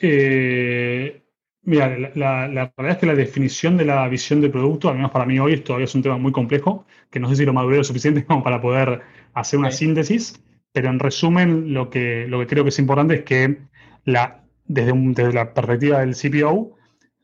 Eh, 0.00 1.23
Mira, 1.66 1.96
la, 2.14 2.46
realidad 2.46 2.90
es 2.90 2.98
que 2.98 3.06
la 3.06 3.14
definición 3.14 3.78
de 3.78 3.86
la 3.86 4.06
visión 4.08 4.40
de 4.42 4.50
producto, 4.50 4.90
al 4.90 4.96
menos 4.96 5.10
para 5.10 5.24
mí 5.24 5.38
hoy, 5.38 5.58
todavía 5.60 5.86
es 5.86 5.94
un 5.94 6.02
tema 6.02 6.18
muy 6.18 6.30
complejo, 6.30 6.84
que 7.10 7.18
no 7.18 7.28
sé 7.28 7.36
si 7.36 7.44
lo 7.46 7.54
maduré 7.54 7.78
lo 7.78 7.84
suficiente 7.84 8.24
como 8.26 8.42
para 8.42 8.60
poder 8.60 9.00
hacer 9.32 9.58
una 9.58 9.70
síntesis, 9.70 10.42
pero 10.72 10.90
en 10.90 10.98
resumen, 10.98 11.72
lo 11.72 11.88
que, 11.88 12.26
lo 12.28 12.40
que 12.40 12.46
creo 12.46 12.64
que 12.64 12.68
es 12.68 12.78
importante 12.78 13.14
es 13.14 13.22
que 13.22 13.62
la, 14.04 14.44
desde, 14.66 14.92
desde 14.94 15.32
la 15.32 15.54
perspectiva 15.54 16.00
del 16.00 16.14
CPO, 16.14 16.76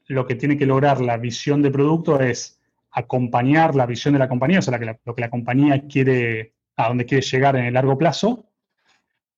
lo 0.07 0.26
que 0.26 0.35
tiene 0.37 0.57
que 0.57 0.66
lograr 0.66 1.00
la 1.00 1.18
visión 1.18 1.61
de 1.61 1.70
producto 1.70 2.18
es 2.20 2.61
acompañar 2.92 3.74
la 3.74 3.87
visión 3.87 4.14
de 4.14 4.20
la 4.20 4.29
compañía, 4.29 4.61
o 4.61 4.62
sea, 4.62 4.79
lo 5.05 5.14
que 5.14 5.20
la 5.20 5.31
compañía 5.31 5.87
quiere, 5.87 6.55
a 6.76 6.88
dónde 6.88 7.05
quiere 7.05 7.24
llegar 7.24 7.57
en 7.57 7.66
el 7.66 7.74
largo 7.74 7.98
plazo, 7.98 8.46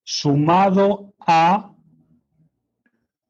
sumado 0.03 1.13
a 1.19 1.72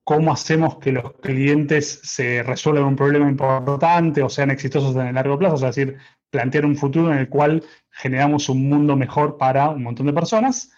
cómo 0.04 0.32
hacemos 0.32 0.78
que 0.78 0.92
los 0.92 1.14
clientes 1.14 2.02
se 2.04 2.44
resuelvan 2.44 2.86
un 2.86 2.96
problema 2.96 3.30
importante 3.30 4.22
o 4.22 4.30
sean 4.30 4.52
exitosos 4.52 4.96
en 4.96 5.08
el 5.08 5.16
largo 5.16 5.40
plazo, 5.40 5.56
es 5.56 5.62
decir, 5.62 5.98
plantear 6.30 6.66
un 6.66 6.76
futuro 6.76 7.12
en 7.12 7.20
el 7.20 7.30
cual 7.30 7.64
generamos 7.92 8.50
un 8.50 8.68
mundo 8.68 8.96
mejor 8.96 9.38
para 9.38 9.70
un 9.70 9.84
montón 9.84 10.08
de 10.08 10.14
personas, 10.14 10.72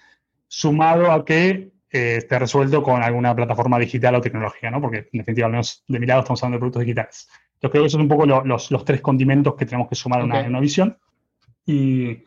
sumado 0.48 1.12
a 1.12 1.26
que 1.26 1.72
eh, 1.90 2.18
esté 2.18 2.38
resuelto 2.38 2.84
con 2.84 3.02
alguna 3.02 3.36
plataforma 3.36 3.80
digital 3.80 4.16
o 4.16 4.22
tecnología, 4.22 4.70
¿no? 4.70 4.82
Porque 4.82 5.10
en 5.12 5.20
definitiva, 5.20 5.48
al 5.48 5.54
menos 5.54 5.84
de 5.88 6.00
mi 6.00 6.06
lado, 6.06 6.22
estamos 6.22 6.44
hablando 6.44 6.58
de 6.58 6.60
productos 6.60 6.82
digitales. 6.82 7.30
Yo 7.62 7.72
creo 7.72 7.84
que 7.84 7.88
esos 7.88 7.94
son 7.94 8.02
un 8.02 8.10
poco 8.10 8.26
los, 8.26 8.86
tres 8.86 9.02
condimentos 9.02 9.56
que 9.56 9.66
tenemos 9.66 9.88
que 9.88 9.96
sumar 9.96 10.22
a 10.22 10.26
una, 10.26 10.60
visión. 10.60 10.98
Y, 11.66 12.10
y 12.10 12.18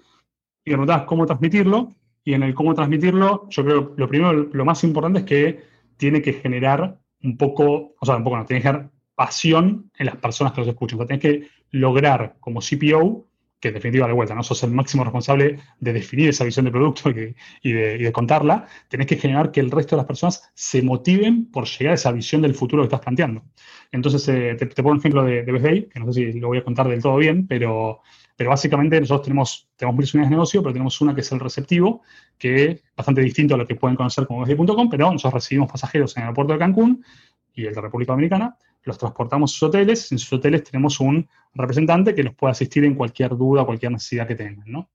me 0.65 0.73
preguntabas 0.73 1.05
cómo 1.05 1.27
transmitirlo. 1.27 1.93
Y 2.25 2.35
en 2.35 2.43
el 2.43 2.55
cómo 2.55 2.75
transmitirlo, 2.75 3.47
yo 3.49 3.65
creo 3.65 3.95
que 3.95 4.01
lo 4.01 4.09
primero, 4.09 4.33
lo 4.33 4.65
más 4.65 4.83
importante 4.85 5.21
es 5.21 5.25
que 5.25 5.63
tiene 5.99 6.23
que 6.23 6.33
generar 6.33 6.99
un 7.23 7.37
poco, 7.37 7.95
o 8.01 8.07
sea, 8.07 8.17
un 8.17 8.25
poco 8.25 8.39
no, 8.39 8.47
tiene 8.47 8.63
que 8.63 8.69
generar 8.69 8.91
pasión 9.15 9.91
en 9.99 10.07
las 10.07 10.17
personas 10.17 10.53
que 10.53 10.61
los 10.61 10.69
escuchan. 10.69 10.99
O 10.99 11.07
sea, 11.07 11.19
tienes 11.19 11.23
que 11.23 11.51
lograr 11.73 12.37
como 12.41 12.61
CPO, 12.61 13.27
que 13.61 13.69
en 13.69 13.75
definitiva 13.75 14.07
de 14.07 14.13
vuelta, 14.13 14.37
no 14.37 14.45
sos 14.45 14.63
el 14.63 14.71
máximo 14.71 15.03
responsable 15.03 15.59
de 15.81 15.93
definir 15.93 16.29
esa 16.29 16.45
visión 16.45 16.65
de 16.65 16.71
producto 16.71 17.11
y, 17.11 17.73
de, 17.73 18.13
contarla, 18.13 18.69
tenés 18.89 19.09
que 19.09 19.17
generar 19.17 19.51
que 19.51 19.59
el 19.59 19.73
resto 19.73 19.97
de 19.97 20.01
las 20.01 20.07
personas 20.07 20.49
se 20.55 20.81
motiven 20.83 21.51
por 21.51 21.67
llegar 21.67 21.93
a 21.93 21.95
esa 21.95 22.13
visión 22.13 22.43
del 22.43 22.55
futuro 22.55 22.83
que 22.83 22.87
estás 22.87 23.01
planteando. 23.01 23.43
Entonces, 23.91 24.29
eh, 24.29 24.55
te, 24.55 24.67
pongo 24.69 24.93
un 24.93 24.99
ejemplo 24.99 25.25
de, 25.25 25.43
de 25.43 25.89
que 25.93 26.01
no 26.01 26.13
sé 26.13 26.33
si 26.33 26.39
lo 26.39 26.49
voy 26.49 26.59
a 26.59 26.65
contar 26.65 26.89
del 26.89 27.03
todo 27.03 27.17
bien, 27.17 27.49
pero 27.49 28.03
pero 28.39 28.51
básicamente 28.51 29.01
nosotros 29.01 29.25
tenemos, 29.25 29.69
tenemos 29.75 29.97
varias 29.97 30.15
unidades 30.15 30.31
de 30.31 30.37
negocio, 30.37 30.63
pero 30.63 30.73
tenemos 30.73 31.01
una 31.01 31.13
que 31.13 31.23
es 31.23 31.33
el 31.33 31.41
receptivo, 31.41 32.03
que 32.39 32.65
es 32.65 32.83
bastante 32.97 33.21
distinto 33.21 33.57
a 33.57 33.59
lo 33.59 33.67
que 33.67 33.75
pueden 33.75 33.97
conocer 33.97 34.29
como 34.29 34.43
BSD.com, 34.43 34.89
pero 34.89 35.11
nosotros 35.11 35.43
recibimos 35.43 35.69
pasajeros 35.73 36.17
en 36.17 36.23
el 36.23 36.27
aeropuerto 36.27 36.53
de 36.53 36.61
Cancún 36.61 37.05
y 37.53 37.67
el 37.67 37.75
de 37.75 37.81
República 37.81 38.13
Dominicana, 38.13 38.57
los 38.85 38.97
transportamos 38.97 39.51
a 39.51 39.53
sus 39.55 39.63
hoteles, 39.65 40.13
en 40.13 40.21
sus 40.21 40.33
hoteles 40.33 40.63
tenemos 40.63 41.01
un 41.01 41.29
representante 41.53 42.15
que 42.15 42.23
los 42.23 42.33
puede 42.37 42.53
asistir 42.53 42.85
en 42.85 42.95
cualquier 42.95 43.37
duda, 43.37 43.65
cualquier 43.65 43.91
necesidad 43.91 44.29
que 44.29 44.37
tengan, 44.37 44.87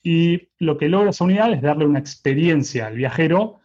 Y 0.00 0.50
lo 0.60 0.78
que 0.78 0.88
logra 0.88 1.10
esa 1.10 1.24
unidad 1.24 1.52
es 1.52 1.62
darle 1.62 1.86
una 1.86 1.98
experiencia 1.98 2.86
al 2.86 2.94
viajero 2.94 3.58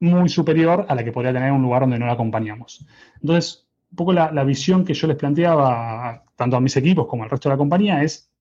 muy 0.00 0.28
superior 0.28 0.86
a 0.88 0.96
la 0.96 1.04
que 1.04 1.12
podría 1.12 1.32
tener 1.32 1.50
en 1.50 1.54
un 1.54 1.62
lugar 1.62 1.82
donde 1.82 2.00
no 2.00 2.06
la 2.06 2.14
acompañamos. 2.14 2.84
Entonces, 3.20 3.68
un 3.92 3.96
poco 3.96 4.12
la 4.12 4.42
visión 4.42 4.84
que 4.84 4.94
yo 4.94 5.06
les 5.06 5.16
planteaba 5.16 6.24
tanto 6.34 6.56
a 6.56 6.60
mis 6.60 6.76
equipos 6.76 7.06
como 7.06 7.22
al 7.22 7.30
resto 7.30 7.48
de 7.48 7.54
la 7.54 7.58
compañía 7.58 8.02
es 8.02 8.31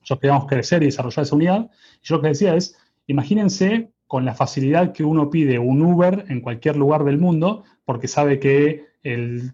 nosotros 0.00 0.20
queríamos 0.20 0.46
crecer 0.46 0.82
y 0.82 0.86
desarrollar 0.86 1.24
esa 1.24 1.34
unidad. 1.34 1.70
Y 2.02 2.06
yo 2.06 2.16
lo 2.16 2.22
que 2.22 2.28
decía 2.28 2.54
es, 2.54 2.76
imagínense 3.06 3.90
con 4.10 4.24
la 4.24 4.34
facilidad 4.34 4.92
que 4.92 5.04
uno 5.04 5.30
pide 5.30 5.60
un 5.60 5.82
Uber 5.82 6.24
en 6.28 6.40
cualquier 6.40 6.76
lugar 6.76 7.04
del 7.04 7.18
mundo, 7.18 7.62
porque 7.84 8.08
sabe 8.08 8.40
que 8.40 8.86
el, 9.04 9.52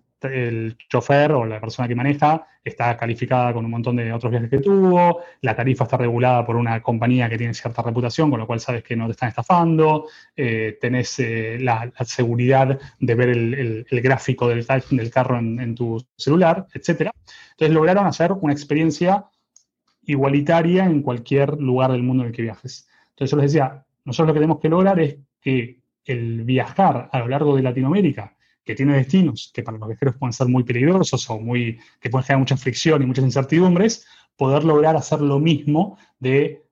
chofer 0.88 1.32
o 1.32 1.44
la 1.44 1.60
persona 1.60 1.86
que 1.86 1.94
maneja 1.94 2.46
está 2.64 2.96
calificada 2.96 3.52
con 3.52 3.64
un 3.66 3.70
montón 3.70 3.96
de 3.96 4.12
otros 4.12 4.30
viajes 4.30 4.48
que 4.50 4.58
tuvo, 4.58 5.20
la 5.42 5.54
tarifa 5.54 5.84
está 5.84 5.98
regulada 5.98 6.44
por 6.44 6.56
una 6.56 6.82
compañía 6.82 7.28
que 7.28 7.36
tiene 7.36 7.52
cierta 7.52 7.82
reputación, 7.82 8.30
con 8.30 8.40
lo 8.40 8.46
cual 8.46 8.58
sabes 8.58 8.82
que 8.82 8.96
no 8.96 9.06
te 9.06 9.12
están 9.12 9.28
estafando, 9.28 10.08
eh, 10.34 10.78
tenés 10.80 11.18
eh, 11.18 11.58
la, 11.60 11.92
seguridad 12.04 12.78
de 12.98 13.14
ver 13.14 13.28
el, 13.28 13.86
gráfico 14.02 14.48
del, 14.48 14.66
del 14.90 15.10
carro 15.10 15.38
en, 15.38 15.60
en, 15.60 15.74
tu 15.74 16.02
celular, 16.16 16.66
etc. 16.72 17.10
Entonces 17.50 17.74
lograron 17.74 18.06
hacer 18.06 18.32
una 18.32 18.54
experiencia 18.54 19.26
igualitaria 20.06 20.86
en 20.86 21.02
cualquier 21.02 21.60
lugar 21.60 21.92
del 21.92 22.02
mundo 22.02 22.22
en 22.22 22.28
el 22.28 22.34
que 22.34 22.42
viajes. 22.42 22.88
Entonces 23.10 23.30
yo 23.30 23.36
les 23.36 23.52
decía, 23.52 23.84
nosotros 24.04 24.28
lo 24.28 24.34
que 24.34 24.40
tenemos 24.40 24.60
que 24.60 24.68
lograr 24.68 25.00
es 25.00 25.16
que 25.40 25.80
el 26.04 26.44
viajar 26.44 27.08
a 27.12 27.18
lo 27.18 27.28
largo 27.28 27.56
de 27.56 27.62
Latinoamérica, 27.62 28.36
que 28.64 28.74
tiene 28.74 28.94
destinos 28.94 29.50
que 29.54 29.62
para 29.62 29.78
los 29.78 29.88
viajeros 29.88 30.16
pueden 30.16 30.32
ser 30.32 30.48
muy 30.48 30.64
peligrosos 30.64 31.28
o 31.30 31.38
muy, 31.38 31.78
que 32.00 32.10
pueden 32.10 32.24
generar 32.24 32.40
mucha 32.40 32.56
fricción 32.56 33.02
y 33.02 33.06
muchas 33.06 33.24
incertidumbres, 33.24 34.06
poder 34.36 34.64
lograr 34.64 34.96
hacer 34.96 35.20
lo 35.20 35.38
mismo 35.38 35.98
de 36.18 36.62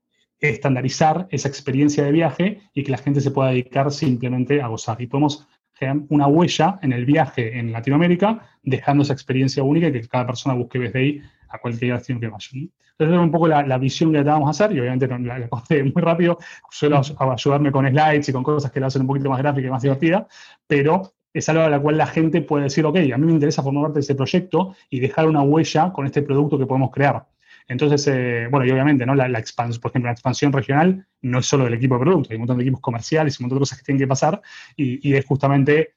estandarizar 0.41 1.27
esa 1.31 1.49
experiencia 1.49 2.05
de 2.05 2.13
viaje 2.13 2.61
y 2.75 2.85
que 2.85 2.91
la 2.91 2.99
gente 2.99 3.21
se 3.21 3.31
pueda 3.31 3.51
dedicar 3.51 3.91
simplemente 3.91 4.61
a 4.61 4.67
gozar. 4.69 5.01
Y 5.01 5.07
podemos 5.07 5.47
generar 5.73 6.03
una 6.09 6.27
huella 6.27 6.79
en 6.83 6.93
el 6.93 7.05
viaje 7.05 7.59
en 7.59 7.73
Latinoamérica, 7.73 8.47
dejando 8.63 9.03
esa 9.03 9.13
experiencia 9.13 9.63
única 9.63 9.89
y 9.89 9.93
que 9.93 10.09
cada 10.09 10.27
persona 10.27 10.55
busque 10.55 10.79
desde 10.79 10.99
ahí 10.99 11.23
a 11.55 11.59
cualquier 11.59 11.97
destino 11.97 12.21
que 12.21 12.29
vaya. 12.29 12.49
Entonces, 12.53 13.17
es 13.17 13.21
un 13.21 13.31
poco 13.31 13.49
la, 13.49 13.79
visión 13.79 14.13
que 14.13 14.23
vamos 14.23 14.47
a 14.47 14.51
hacer, 14.51 14.77
y 14.77 14.81
obviamente 14.81 15.09
la, 15.09 15.39
la 15.39 15.49
muy 15.71 16.03
rápido, 16.03 16.39
suelo 16.71 17.01
ayudarme 17.33 17.73
con 17.73 17.89
slides 17.89 18.29
y 18.29 18.33
con 18.33 18.43
cosas 18.43 18.71
que 18.71 18.81
la 18.81 18.87
hacen 18.87 19.03
un 19.03 19.09
poquito 19.09 19.29
más 19.29 19.39
gráfica 19.39 19.67
y 19.67 19.71
más 19.71 19.83
divertida, 19.83 20.27
pero 20.67 21.15
es 21.33 21.49
algo 21.49 21.63
a 21.63 21.69
la 21.69 21.81
cual 21.81 21.99
la 21.99 22.07
gente 22.07 22.43
puede 22.43 22.65
decir, 22.65 22.87
ok, 22.87 22.97
a 22.97 23.19
mí 23.19 23.27
me 23.27 23.33
interesa 23.33 23.63
formar 23.63 23.85
parte 23.85 23.97
de 23.97 24.01
ese 24.01 24.15
proyecto 24.15 24.77
y 24.89 25.01
dejar 25.01 25.27
una 25.27 25.43
huella 25.43 25.93
con 25.93 26.07
este 26.07 26.23
producto 26.23 26.57
que 26.57 26.67
podemos 26.67 26.93
crear. 26.93 27.27
Entonces, 27.67 28.07
eh, 28.07 28.47
bueno, 28.51 28.67
y 28.67 28.71
obviamente, 28.71 29.07
¿no? 29.07 29.15
La, 29.15 29.27
expansión, 29.39 29.81
por 29.81 29.91
ejemplo, 29.91 30.09
la 30.09 30.13
expansión 30.13 30.53
regional 30.53 31.07
no 31.23 31.39
es 31.39 31.47
solo 31.47 31.65
del 31.65 31.75
equipo 31.75 31.95
de 31.95 32.01
producto, 32.01 32.29
hay 32.31 32.37
un 32.37 32.43
montón 32.43 32.59
de 32.59 32.65
equipos 32.65 32.81
comerciales 32.81 33.35
y 33.35 33.43
un 33.43 33.47
montón 33.47 33.59
de 33.59 33.61
cosas 33.63 33.79
que 33.79 33.85
tienen 33.85 34.01
que 34.01 34.07
pasar, 34.07 34.41
y, 34.77 35.15
es 35.15 35.25
justamente 35.25 35.95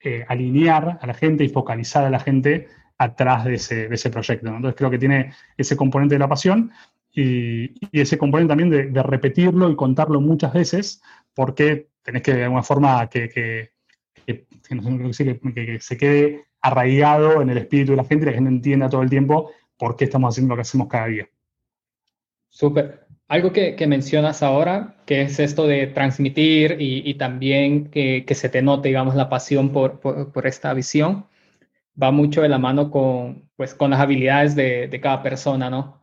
eh, 0.00 0.24
alinear 0.28 0.98
a 1.00 1.06
la 1.06 1.14
gente 1.14 1.44
y 1.44 1.48
focalizar 1.48 2.04
a 2.04 2.10
la 2.10 2.18
gente 2.18 2.68
atrás 2.98 3.44
de 3.44 3.54
ese, 3.54 3.88
de 3.88 3.94
ese 3.94 4.10
proyecto. 4.10 4.48
Entonces 4.48 4.74
creo 4.76 4.90
que 4.90 4.98
tiene 4.98 5.32
ese 5.56 5.76
componente 5.76 6.14
de 6.14 6.18
la 6.18 6.28
pasión 6.28 6.72
y, 7.12 7.72
ese 7.92 8.18
componente 8.18 8.50
también 8.50 8.92
de, 8.92 9.02
repetirlo 9.02 9.70
y 9.70 9.76
contarlo 9.76 10.20
muchas 10.20 10.52
veces 10.52 11.02
porque 11.34 11.88
tenés 12.02 12.22
que 12.22 12.34
de 12.34 12.44
alguna 12.44 12.62
forma 12.62 13.08
que, 13.08 13.28
que, 13.28 13.72
se 15.80 15.96
quede 15.96 16.44
arraigado 16.60 17.42
en 17.42 17.50
el 17.50 17.58
espíritu 17.58 17.92
de 17.92 17.96
la 17.96 18.04
gente 18.04 18.24
y 18.24 18.28
la 18.28 18.34
gente 18.34 18.50
entienda 18.50 18.88
todo 18.88 19.02
el 19.02 19.10
tiempo 19.10 19.52
por 19.76 19.96
qué 19.96 20.04
estamos 20.04 20.34
haciendo 20.34 20.52
lo 20.52 20.56
que 20.56 20.62
hacemos 20.62 20.88
cada 20.88 21.06
día. 21.06 21.28
Súper. 22.48 23.06
Algo 23.28 23.52
que, 23.52 23.86
mencionas 23.86 24.42
ahora, 24.42 24.96
que 25.04 25.22
es 25.22 25.38
esto 25.40 25.66
de 25.66 25.88
transmitir 25.88 26.76
y, 26.78 27.14
también 27.14 27.90
que, 27.90 28.24
se 28.34 28.48
te 28.48 28.62
note, 28.62 28.88
digamos, 28.88 29.14
la 29.14 29.28
pasión 29.28 29.70
por, 29.70 30.00
por 30.00 30.46
esta 30.46 30.72
visión 30.74 31.26
va 32.00 32.10
mucho 32.10 32.42
de 32.42 32.48
la 32.48 32.58
mano 32.58 32.90
con, 32.90 33.48
pues, 33.56 33.74
con 33.74 33.90
las 33.90 34.00
habilidades 34.00 34.54
de, 34.54 34.88
de 34.88 35.00
cada 35.00 35.22
persona, 35.22 35.70
¿no? 35.70 36.00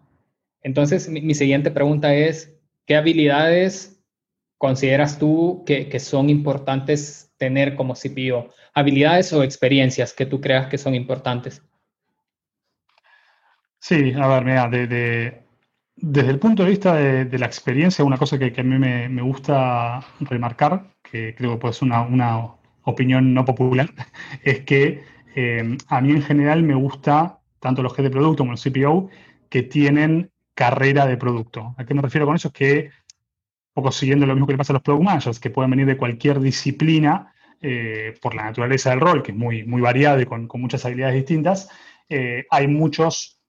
Entonces, 0.61 1.09
mi, 1.09 1.35
siguiente 1.35 1.71
pregunta 1.71 2.13
es, 2.13 2.57
¿qué 2.85 2.95
habilidades 2.95 4.01
consideras 4.57 5.19
tú 5.19 5.63
que, 5.65 5.89
que, 5.89 5.99
son 5.99 6.29
importantes 6.29 7.33
tener 7.37 7.75
como 7.75 7.95
CPO? 7.95 8.49
¿Habilidades 8.73 9.33
o 9.33 9.43
experiencias 9.43 10.13
que 10.13 10.25
tú 10.25 10.39
creas 10.39 10.67
que 10.67 10.77
son 10.77 10.95
importantes? 10.95 11.61
Sí, 13.79 14.13
a 14.13 14.27
ver, 14.27 14.45
mira, 14.45 14.69
desde 14.69 16.29
el 16.29 16.39
punto 16.39 16.63
de 16.63 16.69
vista 16.69 16.95
de, 16.95 17.37
la 17.37 17.45
experiencia, 17.45 18.05
una 18.05 18.17
cosa 18.17 18.39
que, 18.39 18.53
que 18.53 18.61
a 18.61 18.63
mí 18.63 18.79
me, 18.79 19.09
me, 19.09 19.21
gusta 19.21 19.99
remarcar, 20.21 20.93
que 21.03 21.35
creo 21.35 21.51
que 21.51 21.57
puede 21.57 21.75
una, 21.81 22.01
una 22.03 22.55
opinión 22.83 23.33
no 23.33 23.43
popular, 23.43 23.89
es 24.43 24.61
que 24.61 25.03
eh, 25.35 25.77
a 25.87 26.01
mí 26.01 26.11
en 26.11 26.21
general 26.21 26.63
me 26.63 26.75
gusta 26.75 27.39
tanto 27.59 27.81
los 27.81 27.93
que 27.93 28.01
de 28.01 28.09
producto 28.09 28.43
como 28.43 28.51
los 28.51 28.63
CPO 28.63 29.09
que 29.49 29.63
tienen 29.63 30.31
carrera 30.53 31.05
de 31.07 31.17
producto. 31.17 31.73
¿A 31.77 31.85
qué 31.85 31.93
me 31.93 32.01
refiero 32.01 32.25
con 32.25 32.35
eso? 32.35 32.49
Es 32.49 32.53
que, 32.53 32.89
un 33.75 33.83
poco 33.83 33.91
siguiendo 33.91 34.25
lo 34.25 34.33
mismo 34.33 34.45
que 34.45 34.53
le 34.53 34.57
pasa 34.57 34.73
a 34.73 34.75
los 34.75 34.83
product 34.83 35.03
managers, 35.03 35.39
que 35.39 35.49
pueden 35.49 35.71
venir 35.71 35.85
de 35.87 35.97
cualquier 35.97 36.39
disciplina 36.39 37.33
eh, 37.61 38.13
por 38.21 38.35
la 38.35 38.43
naturaleza 38.43 38.91
del 38.91 38.99
rol, 38.99 39.23
que 39.23 39.31
es 39.31 39.37
muy, 39.37 39.63
muy 39.63 39.81
variado 39.81 40.21
y 40.21 40.25
con, 40.25 40.47
muchas 40.55 40.85
habilidades 40.85 41.15
distintas, 41.15 41.69
eh, 42.09 42.45
hay 42.49 42.67
muchos 42.67 43.39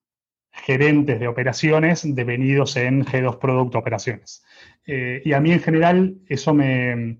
gerentes 0.51 1.19
de 1.19 1.29
operaciones 1.29 2.03
devenidos 2.15 2.77
en 2.77 3.05
G2 3.05 3.39
Producto 3.39 3.79
Operaciones. 3.79 4.45
y 4.87 5.33
a 5.33 5.41
mí 5.41 5.51
en 5.51 5.61
general 5.61 6.15
eso 6.29 6.55
me, 6.55 7.19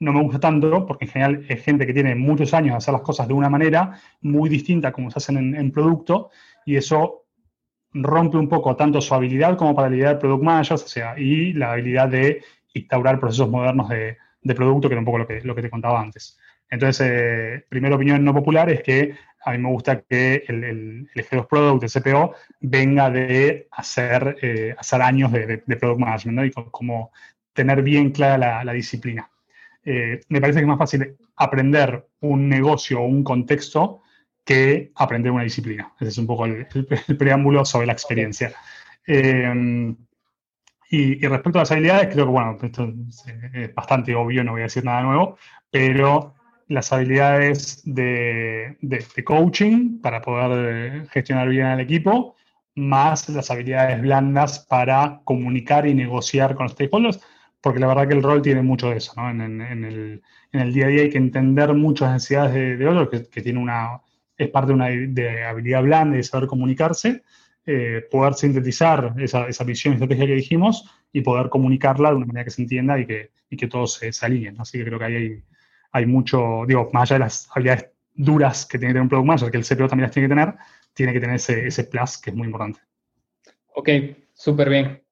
no 0.00 0.12
me 0.12 0.22
gusta 0.22 0.40
tanto, 0.40 0.86
porque 0.86 1.06
en 1.06 1.10
general 1.10 1.46
es 1.48 1.62
gente 1.62 1.86
que 1.86 1.92
tiene 1.92 2.14
muchos 2.14 2.54
años 2.54 2.72
de 2.72 2.76
hacer 2.78 2.92
las 2.92 3.02
cosas 3.02 3.26
de 3.28 3.34
una 3.34 3.48
manera 3.48 4.00
muy 4.20 4.48
distinta 4.48 4.92
como 4.92 5.10
se 5.10 5.18
hacen 5.18 5.54
en, 5.54 5.70
producto, 5.72 6.30
y 6.64 6.76
eso 6.76 7.24
rompe 7.92 8.36
un 8.36 8.48
poco 8.48 8.76
tanto 8.76 9.00
su 9.00 9.14
habilidad 9.14 9.56
como 9.56 9.74
para 9.74 9.88
la 9.88 9.88
habilidad 9.88 10.14
de 10.14 10.20
product 10.20 10.42
managers, 10.44 10.84
o 10.84 10.88
sea, 10.88 11.18
y 11.18 11.52
la 11.52 11.72
habilidad 11.72 12.08
de 12.08 12.42
instaurar 12.74 13.18
procesos 13.18 13.48
modernos 13.50 13.88
de, 13.88 14.16
producto, 14.54 14.88
que 14.88 14.94
era 14.94 15.00
un 15.00 15.04
poco 15.04 15.18
lo 15.18 15.26
que, 15.26 15.42
lo 15.42 15.54
que 15.54 15.62
te 15.62 15.70
contaba 15.70 16.00
antes. 16.00 16.38
Entonces, 16.70 17.06
eh, 17.10 17.64
primera 17.68 17.96
opinión 17.96 18.24
no 18.24 18.32
popular 18.32 18.70
es 18.70 18.82
que 18.82 19.14
a 19.44 19.52
mí 19.52 19.58
me 19.58 19.68
gusta 19.68 20.02
que 20.02 20.44
el, 20.48 20.64
el, 20.64 21.10
el 21.14 21.26
Head 21.30 21.40
of 21.40 21.46
Product, 21.46 21.82
el 21.82 22.02
CPO, 22.02 22.34
venga 22.60 23.10
de 23.10 23.68
hacer, 23.70 24.36
eh, 24.42 24.74
hacer 24.76 25.02
años 25.02 25.32
de, 25.32 25.58
Product 25.58 26.00
Management 26.00 26.36
¿no? 26.36 26.44
y 26.44 26.50
como 26.70 27.12
tener 27.52 27.82
bien 27.82 28.10
clara 28.10 28.64
la, 28.64 28.72
disciplina. 28.72 29.30
Eh, 29.84 30.20
me 30.28 30.40
parece 30.40 30.58
que 30.58 30.64
es 30.64 30.68
más 30.68 30.78
fácil 30.78 31.16
aprender 31.36 32.08
un 32.20 32.48
negocio 32.48 33.00
o 33.00 33.06
un 33.06 33.24
contexto 33.24 34.02
que 34.44 34.92
aprender 34.94 35.32
una 35.32 35.44
disciplina. 35.44 35.92
Ese 36.00 36.10
es 36.10 36.18
un 36.18 36.26
poco 36.26 36.46
el, 36.46 36.66
preámbulo 37.18 37.64
sobre 37.64 37.86
la 37.86 37.92
experiencia. 37.92 38.52
Eh, 39.06 39.94
y, 40.90 41.26
respecto 41.26 41.58
a 41.58 41.62
las 41.62 41.72
habilidades, 41.72 42.08
creo 42.12 42.24
que, 42.24 42.32
bueno, 42.32 42.58
esto 42.62 42.94
es 43.52 43.74
bastante 43.74 44.14
obvio, 44.14 44.42
no 44.42 44.52
voy 44.52 44.62
a 44.62 44.64
decir 44.64 44.84
nada 44.84 45.02
nuevo, 45.02 45.36
pero 45.70 46.34
las 46.68 46.92
habilidades 46.92 47.82
de, 47.84 48.76
coaching 49.24 50.00
para 50.00 50.22
poder 50.22 51.08
gestionar 51.08 51.48
bien 51.48 51.66
al 51.66 51.80
equipo, 51.80 52.36
más 52.74 53.28
las 53.28 53.50
habilidades 53.50 54.00
blandas 54.00 54.60
para 54.60 55.20
comunicar 55.24 55.86
y 55.86 55.94
negociar 55.94 56.54
con 56.54 56.64
los 56.64 56.72
stakeholders, 56.72 57.20
porque 57.60 57.80
la 57.80 57.88
verdad 57.88 58.08
que 58.08 58.14
el 58.14 58.22
rol 58.22 58.42
tiene 58.42 58.62
mucho 58.62 58.90
de 58.90 58.98
eso, 58.98 59.12
¿no? 59.16 59.30
En, 59.30 59.60
el, 59.60 60.72
día 60.72 60.86
a 60.86 60.88
día 60.88 61.02
hay 61.02 61.10
que 61.10 61.18
entender 61.18 61.74
muchas 61.74 62.12
necesidades 62.12 62.78
de, 62.78 62.86
otros, 62.86 63.28
que, 63.28 63.42
tiene 63.42 63.58
una, 63.58 64.00
es 64.36 64.48
parte 64.48 64.68
de 64.68 64.74
una 64.74 64.88
de 64.88 65.44
habilidad 65.44 65.82
blanda 65.82 66.16
de 66.16 66.22
saber 66.22 66.48
comunicarse, 66.48 67.22
eh, 67.66 68.06
poder 68.10 68.34
sintetizar 68.34 69.14
esa, 69.18 69.46
esa, 69.48 69.64
visión 69.64 69.92
y 69.92 69.96
estrategia 69.96 70.26
que 70.26 70.34
dijimos 70.34 70.88
y 71.12 71.20
poder 71.20 71.48
comunicarla 71.50 72.10
de 72.10 72.16
una 72.16 72.26
manera 72.26 72.44
que 72.44 72.50
se 72.50 72.62
entienda 72.62 72.98
y 72.98 73.06
que, 73.06 73.30
y 73.50 73.56
que 73.56 73.66
todos 73.66 73.94
se, 73.94 74.10
alineen. 74.24 74.60
Así 74.60 74.78
que 74.78 74.84
creo 74.84 74.98
que 74.98 75.04
ahí 75.04 75.16
hay, 75.16 75.42
hay, 75.92 76.06
mucho, 76.06 76.64
digo, 76.66 76.88
más 76.92 77.10
allá 77.10 77.18
de 77.18 77.24
las 77.24 77.48
habilidades 77.52 77.90
duras 78.14 78.64
que 78.64 78.78
tiene 78.78 78.90
que 78.90 78.94
tener 78.94 79.02
un 79.02 79.08
product 79.08 79.26
manager, 79.26 79.50
que 79.50 79.58
el 79.58 79.64
CPO 79.64 79.88
también 79.88 80.06
las 80.06 80.12
tiene 80.12 80.28
que 80.28 80.34
tener, 80.34 80.54
tiene 80.94 81.12
que 81.12 81.20
tener 81.20 81.36
ese, 81.36 81.66
ese 81.66 81.84
plus 81.84 82.18
que 82.18 82.30
es 82.30 82.36
muy 82.36 82.46
importante. 82.46 82.80
Ok, 83.74 83.90
súper 84.32 84.70
bien. 84.70 85.07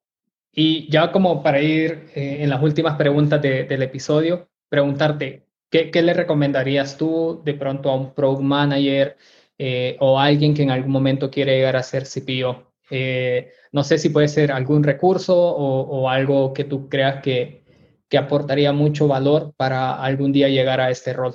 Y 0.59 0.91
ya 0.91 1.13
como 1.13 1.43
para 1.43 1.61
ir 1.61 2.09
eh, 2.15 2.39
en 2.41 2.51
las 2.51 2.61
últimas 2.63 2.97
preguntas 2.97 3.41
del 3.43 3.83
episodio, 3.83 4.49
preguntarte, 4.69 5.45
¿qué, 5.71 5.91
¿qué, 5.91 6.03
le 6.03 6.15
recomendarías 6.15 6.97
tú 6.97 7.43
de 7.45 7.55
pronto 7.55 7.91
a 7.91 7.95
un 7.95 8.15
product 8.15 8.43
manager 8.43 9.17
eh, 9.59 9.97
o 10.01 10.19
alguien 10.19 10.55
que 10.55 10.63
en 10.63 10.71
algún 10.71 10.93
momento 10.93 11.31
quiere 11.31 11.57
llegar 11.57 11.77
a 11.77 11.83
ser 11.83 12.05
CPO. 12.05 12.75
Eh, 12.91 13.53
no 13.73 13.85
sé 13.85 13.97
si 13.99 14.11
puede 14.11 14.29
ser 14.29 14.53
algún 14.53 14.83
recurso 14.83 15.35
o, 15.37 16.09
algo 16.11 16.53
que 16.53 16.65
tú 16.65 16.89
creas 16.89 17.23
que, 17.23 17.65
que, 18.09 18.19
aportaría 18.19 18.73
mucho 18.73 19.09
valor 19.09 19.55
para 19.57 19.95
algún 19.95 20.33
día 20.33 20.49
llegar 20.49 20.81
a 20.81 20.91
este 20.91 21.13
rol. 21.13 21.35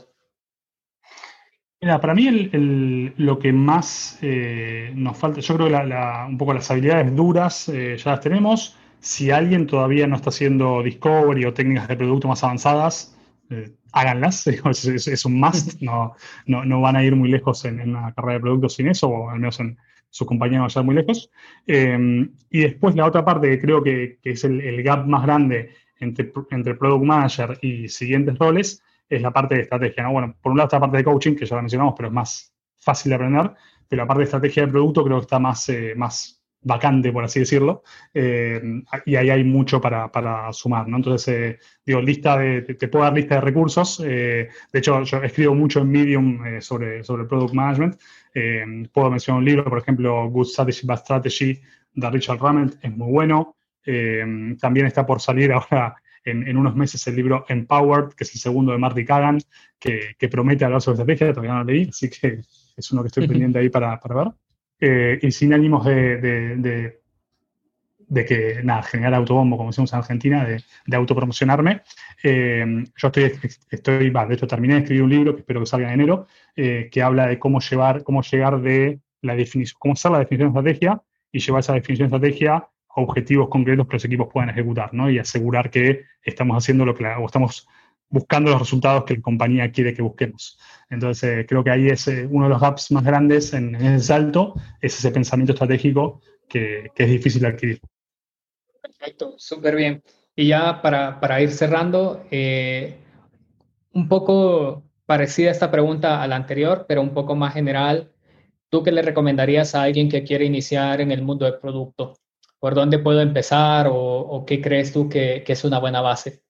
Mira, 1.82 2.00
para 2.00 2.14
mí 2.14 2.28
el, 2.28 3.14
lo 3.18 3.40
que 3.40 3.52
más 3.52 4.20
eh, 4.22 4.92
nos 4.94 5.18
falta, 5.18 5.42
yo 5.42 5.56
creo 5.56 5.68
que 5.68 5.96
un 6.30 6.38
poco 6.38 6.54
las 6.54 6.70
habilidades 6.70 7.16
duras 7.16 7.66
ya 7.66 8.12
las 8.12 8.22
tenemos. 8.22 8.78
Si 9.02 9.32
alguien 9.32 9.66
todavía 9.66 10.06
no 10.06 10.16
está 10.16 10.30
haciendo 10.30 10.84
discovery 10.84 11.46
o 11.46 11.54
técnicas 11.54 11.88
de 11.88 11.98
producto 11.98 12.28
más 12.28 12.44
avanzadas, 12.44 13.18
eh, 13.50 13.74
háganlas, 13.92 14.46
es, 14.48 15.26
un 15.26 15.40
must, 15.40 15.82
no, 15.82 16.14
no, 16.46 16.82
van 16.82 16.96
a 16.96 17.04
ir 17.04 17.16
muy 17.16 17.30
lejos 17.30 17.66
en, 17.66 17.82
una 17.82 18.14
carrera 18.14 18.36
de 18.36 18.40
productos 18.42 18.76
sin 18.76 18.88
eso, 18.88 19.10
o 19.10 19.30
al 19.30 19.40
menos 19.40 19.60
en 19.60 19.78
su 20.10 20.26
compañía 20.26 20.60
no 20.60 20.66
van 20.66 20.72
a 20.76 20.80
ir 20.80 20.86
muy 20.86 20.96
lejos. 20.96 21.32
Em, 21.66 22.32
y 22.50 22.62
después 22.62 22.96
la 22.96 23.08
otra 23.08 23.26
parte 23.26 23.50
que 23.50 23.60
creo 23.60 23.82
que, 23.82 24.20
es 24.24 24.44
el, 24.44 24.84
gap 24.84 25.08
más 25.08 25.24
grande 25.24 25.72
entre, 26.00 26.32
entre 26.52 26.76
Product 26.76 27.04
Manager 27.04 27.58
y 27.62 27.88
siguientes 27.88 28.38
roles 28.38 28.84
es 29.10 29.22
la 29.22 29.32
parte 29.32 29.56
de 29.56 29.62
estrategia. 29.62 30.04
¿no? 30.04 30.12
Bueno, 30.14 30.36
por 30.42 30.52
un 30.52 30.60
lado 30.60 30.68
está 30.68 30.78
la 30.78 30.82
parte 30.82 30.98
de 30.98 31.04
coaching, 31.04 31.36
que 31.36 31.46
ya 31.46 31.56
la 31.56 31.64
mencionamos, 31.64 31.96
pero 31.98 32.08
es 32.08 32.14
más 32.14 32.54
fácil 32.78 33.10
de 33.10 33.16
aprender, 33.16 33.52
pero 33.88 34.04
la 34.04 34.08
parte 34.08 34.20
de 34.20 34.26
estrategia 34.26 34.66
de 34.66 34.72
producto 34.72 35.04
creo 35.04 35.18
que 35.18 35.24
está 35.24 35.40
más, 35.40 35.68
eh, 35.70 35.94
más 35.96 36.41
vacante, 36.64 37.12
por 37.12 37.24
así 37.24 37.40
decirlo, 37.40 37.84
eh, 38.14 38.62
y 39.06 39.16
ahí 39.16 39.30
hay 39.30 39.44
mucho 39.44 39.82
para, 39.82 40.12
para 40.12 40.52
sumar, 40.54 40.88
¿no? 40.88 40.98
Entonces, 40.98 41.28
eh, 41.28 41.60
digo, 41.86 42.02
lista 42.02 42.38
de, 42.38 42.62
te, 42.62 42.88
puedo 42.88 43.04
dar 43.04 43.14
lista 43.14 43.36
de 43.36 43.42
recursos, 43.42 44.02
eh, 44.06 44.50
de 44.72 44.80
hecho, 44.80 45.02
yo 45.04 45.24
escribo 45.24 45.56
mucho 45.56 45.82
en 45.82 45.90
Medium 45.90 46.62
sobre, 46.62 47.04
sobre 47.04 47.26
Product 47.26 47.54
Management, 47.54 48.00
puedo 48.94 49.10
mencionar 49.10 49.40
un 49.40 49.46
libro, 49.46 49.66
por 49.66 49.80
ejemplo, 49.80 50.30
Good 50.30 50.48
Strategy, 50.48 50.86
Bad 50.86 51.00
Strategy, 51.00 51.62
de 51.94 52.10
Richard 52.10 52.40
Rammelt, 52.40 52.78
es 52.82 52.96
muy 52.96 53.12
bueno, 53.12 53.58
también 54.60 54.86
está 54.86 55.06
por 55.06 55.20
salir 55.20 55.52
ahora 55.52 55.96
en, 56.24 56.48
en, 56.48 56.56
unos 56.56 56.76
meses 56.76 57.06
el 57.08 57.16
libro 57.16 57.46
Empowered, 57.50 58.14
que 58.14 58.24
es 58.24 58.34
el 58.36 58.40
segundo 58.40 58.72
de 58.72 58.78
Marty 58.78 59.04
Kagan, 59.04 59.40
que, 59.80 60.16
que 60.18 60.30
promete 60.30 60.64
hablar 60.64 60.82
sobre 60.82 61.02
estrategia, 61.02 61.34
todavía 61.34 61.54
no 61.54 61.64
lo 61.64 61.66
leí, 61.66 61.90
así 61.90 62.10
que 62.10 62.42
es 62.78 62.92
uno 62.92 63.02
que 63.02 63.08
estoy 63.08 63.28
pendiente 63.28 63.58
ahí 63.60 63.70
para, 63.70 64.00
para 64.00 64.16
ver. 64.16 64.34
Eh, 64.84 65.20
y 65.22 65.32
sin 65.32 65.54
ánimos 65.54 65.86
de, 65.86 66.18
de, 68.08 68.26
que, 68.26 68.62
nada, 68.64 68.82
generar 68.82 69.14
autobombo, 69.14 69.56
como 69.56 69.70
decimos 69.70 69.94
en 69.94 70.00
Argentina, 70.00 70.44
de, 70.44 70.96
autopromocionarme. 70.96 71.84
Eh, 72.24 72.84
yo 72.98 73.08
estoy, 73.08 73.32
estoy 73.70 74.10
de 74.10 74.34
hecho 74.34 74.48
terminé 74.48 74.74
de 74.74 74.80
escribir 74.82 75.04
un 75.04 75.10
libro 75.12 75.36
que 75.36 75.42
espero 75.42 75.60
que 75.60 75.68
salga 75.68 75.88
en 75.88 75.94
enero, 75.94 76.26
eh, 76.56 76.90
que 76.92 77.04
habla 77.04 77.28
de 77.28 77.38
cómo 77.38 77.60
llevar, 77.60 78.04
cómo 78.04 78.24
llegar 78.24 78.60
de 78.60 79.00
la 79.22 79.36
definición, 79.36 79.78
cómo 79.80 79.94
hacer 79.94 80.12
la 80.12 80.20
definición 80.20 80.52
de 80.52 80.60
estrategia 80.60 81.02
y 81.32 81.40
llevar 81.40 81.60
esa 81.60 81.74
definición 81.74 82.10
de 82.10 82.16
estrategia 82.18 82.56
a 82.56 82.68
objetivos 83.02 83.50
concretos 83.50 83.88
que 83.88 83.94
los 83.94 84.06
equipos 84.06 84.30
puedan 84.34 84.50
ejecutar, 84.50 84.94
¿no? 84.96 85.10
Y 85.12 85.20
asegurar 85.20 85.70
que 85.70 86.06
estamos 86.24 86.58
haciendo 86.58 86.86
lo 86.86 86.96
que, 86.96 87.06
estamos 87.24 87.68
buscando 88.12 88.52
los 88.52 88.60
resultados 88.60 89.06
que 89.06 89.16
la 89.16 89.22
compañía 89.22 89.72
quiere 89.72 89.94
que 89.94 90.02
busquemos. 90.02 90.60
Entonces, 90.90 91.40
eh, 91.40 91.46
creo 91.48 91.64
que 91.64 91.72
ahí 91.72 91.88
es 91.88 92.08
eh, 92.08 92.28
uno 92.30 92.46
de 92.46 92.50
los 92.50 92.62
gaps 92.62 92.92
más 92.92 93.04
grandes 93.04 93.54
en, 93.54 93.74
ese 93.76 94.06
salto, 94.06 94.54
es 94.82 95.00
ese 95.00 95.12
pensamiento 95.12 95.54
estratégico 95.54 96.22
que, 96.48 96.92
es 96.96 97.10
difícil 97.10 97.46
adquirir. 97.46 97.80
Perfecto, 98.82 99.36
súper 99.38 99.76
bien. 99.76 100.04
Y 100.36 100.50
ya 100.50 100.82
para, 100.82 101.20
para 101.20 101.42
ir 101.42 101.52
cerrando, 101.52 102.26
eh, 102.30 102.98
un 103.94 104.08
poco 104.08 104.84
parecida 105.06 105.52
esta 105.52 105.72
pregunta 105.72 106.22
a 106.22 106.28
la 106.28 106.36
anterior, 106.36 106.86
pero 106.88 107.02
un 107.02 107.14
poco 107.14 107.36
más 107.36 107.54
general, 107.54 108.12
¿tú 108.70 108.84
qué 108.84 108.92
le 108.92 109.02
recomendarías 109.02 109.74
a 109.74 109.84
alguien 109.84 110.10
que 110.10 110.24
quiere 110.24 110.46
iniciar 110.46 111.00
en 111.00 111.12
el 111.12 111.22
mundo 111.22 111.46
del 111.46 111.60
producto? 111.60 112.18
¿Por 112.60 112.76
dónde 112.76 113.00
puedo 113.00 113.22
empezar 113.22 113.88
o, 113.90 114.44
qué 114.46 114.62
crees 114.62 114.94
tú 114.94 115.10
que, 115.10 115.44
que 115.46 115.54
es 115.54 115.64
una 115.64 115.80
buena 115.80 116.02
base? 116.02 116.44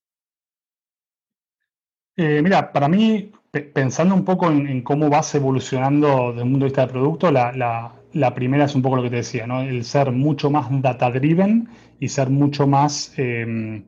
Eh, 2.17 2.41
mira, 2.41 2.71
para 2.74 2.88
mí, 2.88 3.32
pensando 3.74 4.15
un 4.15 4.26
poco 4.26 4.50
en, 4.52 4.82
cómo 4.82 5.10
vas 5.10 5.34
evolucionando 5.36 6.32
desde 6.32 6.43
el 6.43 6.52
punto 6.52 6.60
de 6.60 6.65
vista 6.65 6.82
del 6.82 6.91
producto, 6.91 7.32
la, 7.32 8.34
primera 8.36 8.65
es 8.65 8.76
un 8.76 8.82
poco 8.82 8.97
lo 8.97 9.04
que 9.04 9.10
te 9.10 9.17
decía, 9.17 9.47
¿no? 9.47 9.62
El 9.62 9.84
ser 9.86 10.12
mucho 10.12 10.50
más 10.50 10.67
data-driven 10.69 11.69
y 12.00 12.10
ser 12.10 12.30
mucho 12.30 12.67
más 12.67 13.13
em, 13.17 13.86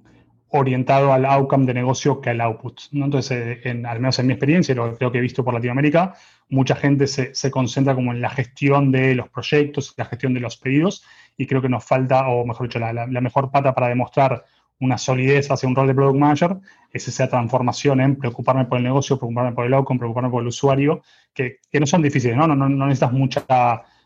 orientado 0.49 1.11
al 1.13 1.25
outcome 1.25 1.65
de 1.65 1.73
negocio 1.73 2.21
que 2.21 2.29
al 2.29 2.41
output. 2.41 2.81
Entonces, 2.93 3.59
eh, 3.63 3.83
al 3.85 3.99
menos 3.99 4.19
en 4.19 4.27
mi 4.27 4.33
experiencia, 4.33 4.73
y 4.73 4.75
lo, 4.75 4.97
que 5.11 5.17
he 5.17 5.21
visto 5.21 5.43
por 5.43 5.53
Latinoamérica, 5.53 6.15
mucha 6.49 6.75
gente 6.75 7.07
se, 7.07 7.51
concentra 7.51 7.95
como 7.95 8.13
en 8.13 8.21
la 8.21 8.29
gestión 8.29 8.91
de 8.91 9.15
los 9.15 9.29
proyectos, 9.29 9.93
la 9.97 10.05
gestión 10.05 10.33
de 10.33 10.39
los 10.39 10.57
pedidos, 10.57 11.03
y 11.37 11.47
creo 11.47 11.61
que 11.61 11.69
nos 11.69 11.83
falta, 11.83 12.27
o 12.29 12.45
mejor 12.45 12.67
dicho, 12.67 12.79
la 12.79 13.21
mejor 13.21 13.51
pata 13.51 13.73
para 13.73 13.87
demostrar 13.87 14.45
una 14.79 14.97
solidez 14.97 15.49
hacia 15.49 15.67
un 15.69 15.75
rol 15.75 15.87
de 15.87 15.95
product 15.95 16.19
manager, 16.19 16.57
es 16.91 17.07
esa 17.07 17.27
transformación 17.27 18.01
en 18.01 18.15
preocuparme 18.15 18.65
por 18.65 18.77
el 18.77 18.83
negocio, 18.83 19.17
preocuparme 19.17 19.53
por 19.53 19.65
el 19.65 19.73
outcome, 19.73 19.99
preocuparme 19.99 20.29
por 20.29 20.41
el 20.41 20.47
usuario, 20.47 21.01
que, 21.33 21.59
no 21.73 21.85
son 21.85 22.01
difíciles, 22.01 22.35
¿no? 22.35 22.47
No, 22.47 22.55
no, 22.55 22.69
no 22.69 22.85
necesitas 22.85 23.13
mucha, 23.13 23.45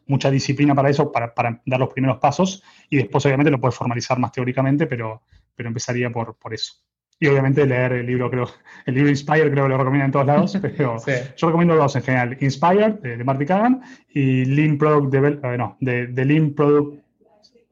mucha 0.08 0.32
disciplina 0.32 0.74
para 0.76 0.90
eso, 0.90 1.12
para, 1.12 1.34
dar 1.66 1.80
los 1.80 1.90
primeros 1.90 2.18
pasos, 2.18 2.64
y 2.90 2.98
después 2.98 3.26
obviamente 3.26 3.52
lo 3.52 3.60
puedes 3.60 3.76
formalizar 3.76 4.20
más 4.20 4.32
teóricamente, 4.32 4.88
pero, 4.88 5.24
pero 5.56 5.68
empezaría 5.70 6.10
por, 6.10 6.36
por 6.36 6.54
eso. 6.54 6.74
Y 7.20 7.28
obviamente 7.28 7.66
leer 7.66 7.94
el 7.94 8.06
libro, 8.06 8.30
creo, 8.30 8.48
el 8.86 8.94
libro 8.94 9.10
Inspire 9.10 9.50
creo 9.50 9.64
que 9.64 9.70
lo 9.70 9.78
recomiendo 9.78 10.06
en 10.06 10.12
todos 10.12 10.28
lados, 10.28 10.58
pero 10.62 10.98
yo 11.36 11.48
recomiendo 11.48 11.76
dos 11.76 11.96
en 11.96 12.04
general, 12.04 12.38
Inspire 12.42 12.94
de, 13.02 13.18
de 13.18 13.24
Marty 13.24 13.46
Kagan 13.46 13.82
y 14.10 14.46
Lean 14.46 14.78
Product 14.78 15.14
eh, 15.44 15.58
no, 15.58 15.78
de, 15.80 16.08
de 16.08 16.26
Lean 16.26 16.54
Product 16.54 17.04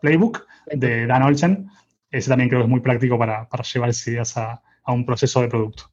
Playbook 0.02 0.46
de 0.72 1.06
Dan 1.06 1.22
Olsen, 1.22 1.70
ese 2.18 2.30
también 2.30 2.50
creo 2.50 2.62
que 2.62 2.66
es 2.66 2.70
muy 2.70 2.80
práctico 2.80 3.18
para, 3.18 3.48
para 3.50 3.64
llevar 3.64 3.90
esas 3.90 4.08
ideas 4.08 4.38
a, 4.38 4.62
un 4.88 5.06
proceso 5.06 5.42
de 5.42 5.48
producto. 5.48 5.86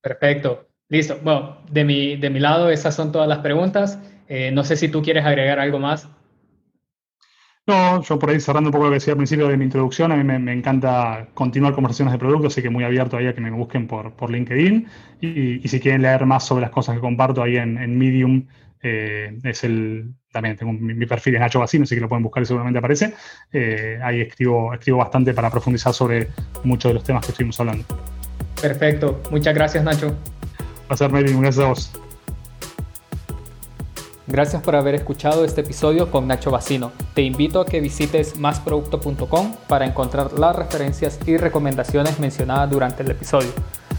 Perfecto. 0.00 0.66
Listo. 0.90 1.18
Bueno, 1.22 1.58
de 1.70 1.84
mi, 1.84 2.16
de 2.16 2.30
mi 2.30 2.40
lado, 2.40 2.70
esas 2.70 2.94
son 2.94 3.10
todas 3.10 3.26
las 3.26 3.38
preguntas. 3.38 3.98
Eh, 4.28 4.50
no 4.52 4.64
sé 4.64 4.76
si 4.76 4.88
tú 4.88 5.02
quieres 5.02 5.24
agregar 5.24 5.58
algo 5.58 5.78
más. 5.78 6.08
No, 7.66 8.02
yo 8.02 8.18
por 8.18 8.30
ahí 8.30 8.40
cerrando 8.40 8.68
un 8.68 8.72
poco 8.72 8.84
lo 8.84 8.90
que 8.90 8.94
decía 8.94 9.12
al 9.12 9.18
principio 9.18 9.46
de 9.48 9.56
mi 9.58 9.64
introducción, 9.64 10.10
a 10.10 10.16
mí 10.16 10.24
me, 10.24 10.52
encanta 10.52 11.28
continuar 11.34 11.74
conversaciones 11.74 12.12
de 12.12 12.18
producto, 12.18 12.46
así 12.46 12.62
que 12.62 12.70
muy 12.70 12.82
abierto 12.82 13.18
ahí 13.18 13.26
a 13.26 13.34
que 13.34 13.42
me 13.42 13.50
busquen 13.50 13.86
por, 13.86 14.12
por 14.12 14.30
LinkedIn. 14.30 14.86
Y, 15.20 15.68
si 15.68 15.80
quieren 15.80 16.02
leer 16.02 16.24
más 16.24 16.46
sobre 16.46 16.62
las 16.62 16.70
cosas 16.70 16.94
que 16.94 17.00
comparto 17.00 17.42
ahí 17.42 17.56
en, 17.56 17.76
en 17.76 17.98
Medium, 17.98 18.46
eh, 18.82 19.38
es 19.42 19.64
el, 19.64 20.12
también 20.32 20.56
tengo 20.56 20.72
mi, 20.72 21.06
perfil 21.06 21.34
es 21.34 21.40
Nacho 21.40 21.60
Bacino, 21.60 21.84
así 21.84 21.94
que 21.94 22.00
lo 22.00 22.08
pueden 22.08 22.22
buscar 22.22 22.42
y 22.42 22.46
seguramente 22.46 22.78
aparece. 22.78 23.14
Eh, 23.52 23.98
ahí 24.02 24.20
escribo, 24.20 24.72
escribo 24.74 24.98
bastante 24.98 25.34
para 25.34 25.50
profundizar 25.50 25.92
sobre 25.92 26.28
muchos 26.64 26.90
de 26.90 26.94
los 26.94 27.04
temas 27.04 27.24
que 27.24 27.32
estuvimos 27.32 27.58
hablando. 27.60 27.84
Perfecto, 28.60 29.20
muchas 29.30 29.54
gracias 29.54 29.84
Nacho. 29.84 30.14
Ser 30.94 31.12
Melvin, 31.12 31.40
gracias 31.40 31.64
a 31.64 31.68
vos. 31.68 31.92
Gracias 34.26 34.62
por 34.62 34.76
haber 34.76 34.94
escuchado 34.94 35.44
este 35.44 35.62
episodio 35.62 36.10
con 36.10 36.28
Nacho 36.28 36.50
Bacino. 36.50 36.92
Te 37.14 37.22
invito 37.22 37.62
a 37.62 37.66
que 37.66 37.80
visites 37.80 38.38
másproducto.com 38.38 39.54
para 39.68 39.86
encontrar 39.86 40.38
las 40.38 40.54
referencias 40.54 41.18
y 41.26 41.38
recomendaciones 41.38 42.20
mencionadas 42.20 42.70
durante 42.70 43.02
el 43.02 43.10
episodio. 43.10 43.50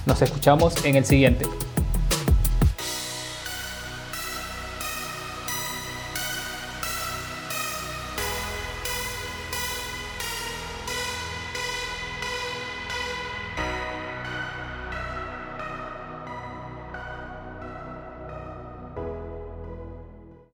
Nos 0.05 0.21
escuchamos 0.21 0.85
en 0.85 0.95
el 0.95 1.05
siguiente. 1.05 1.45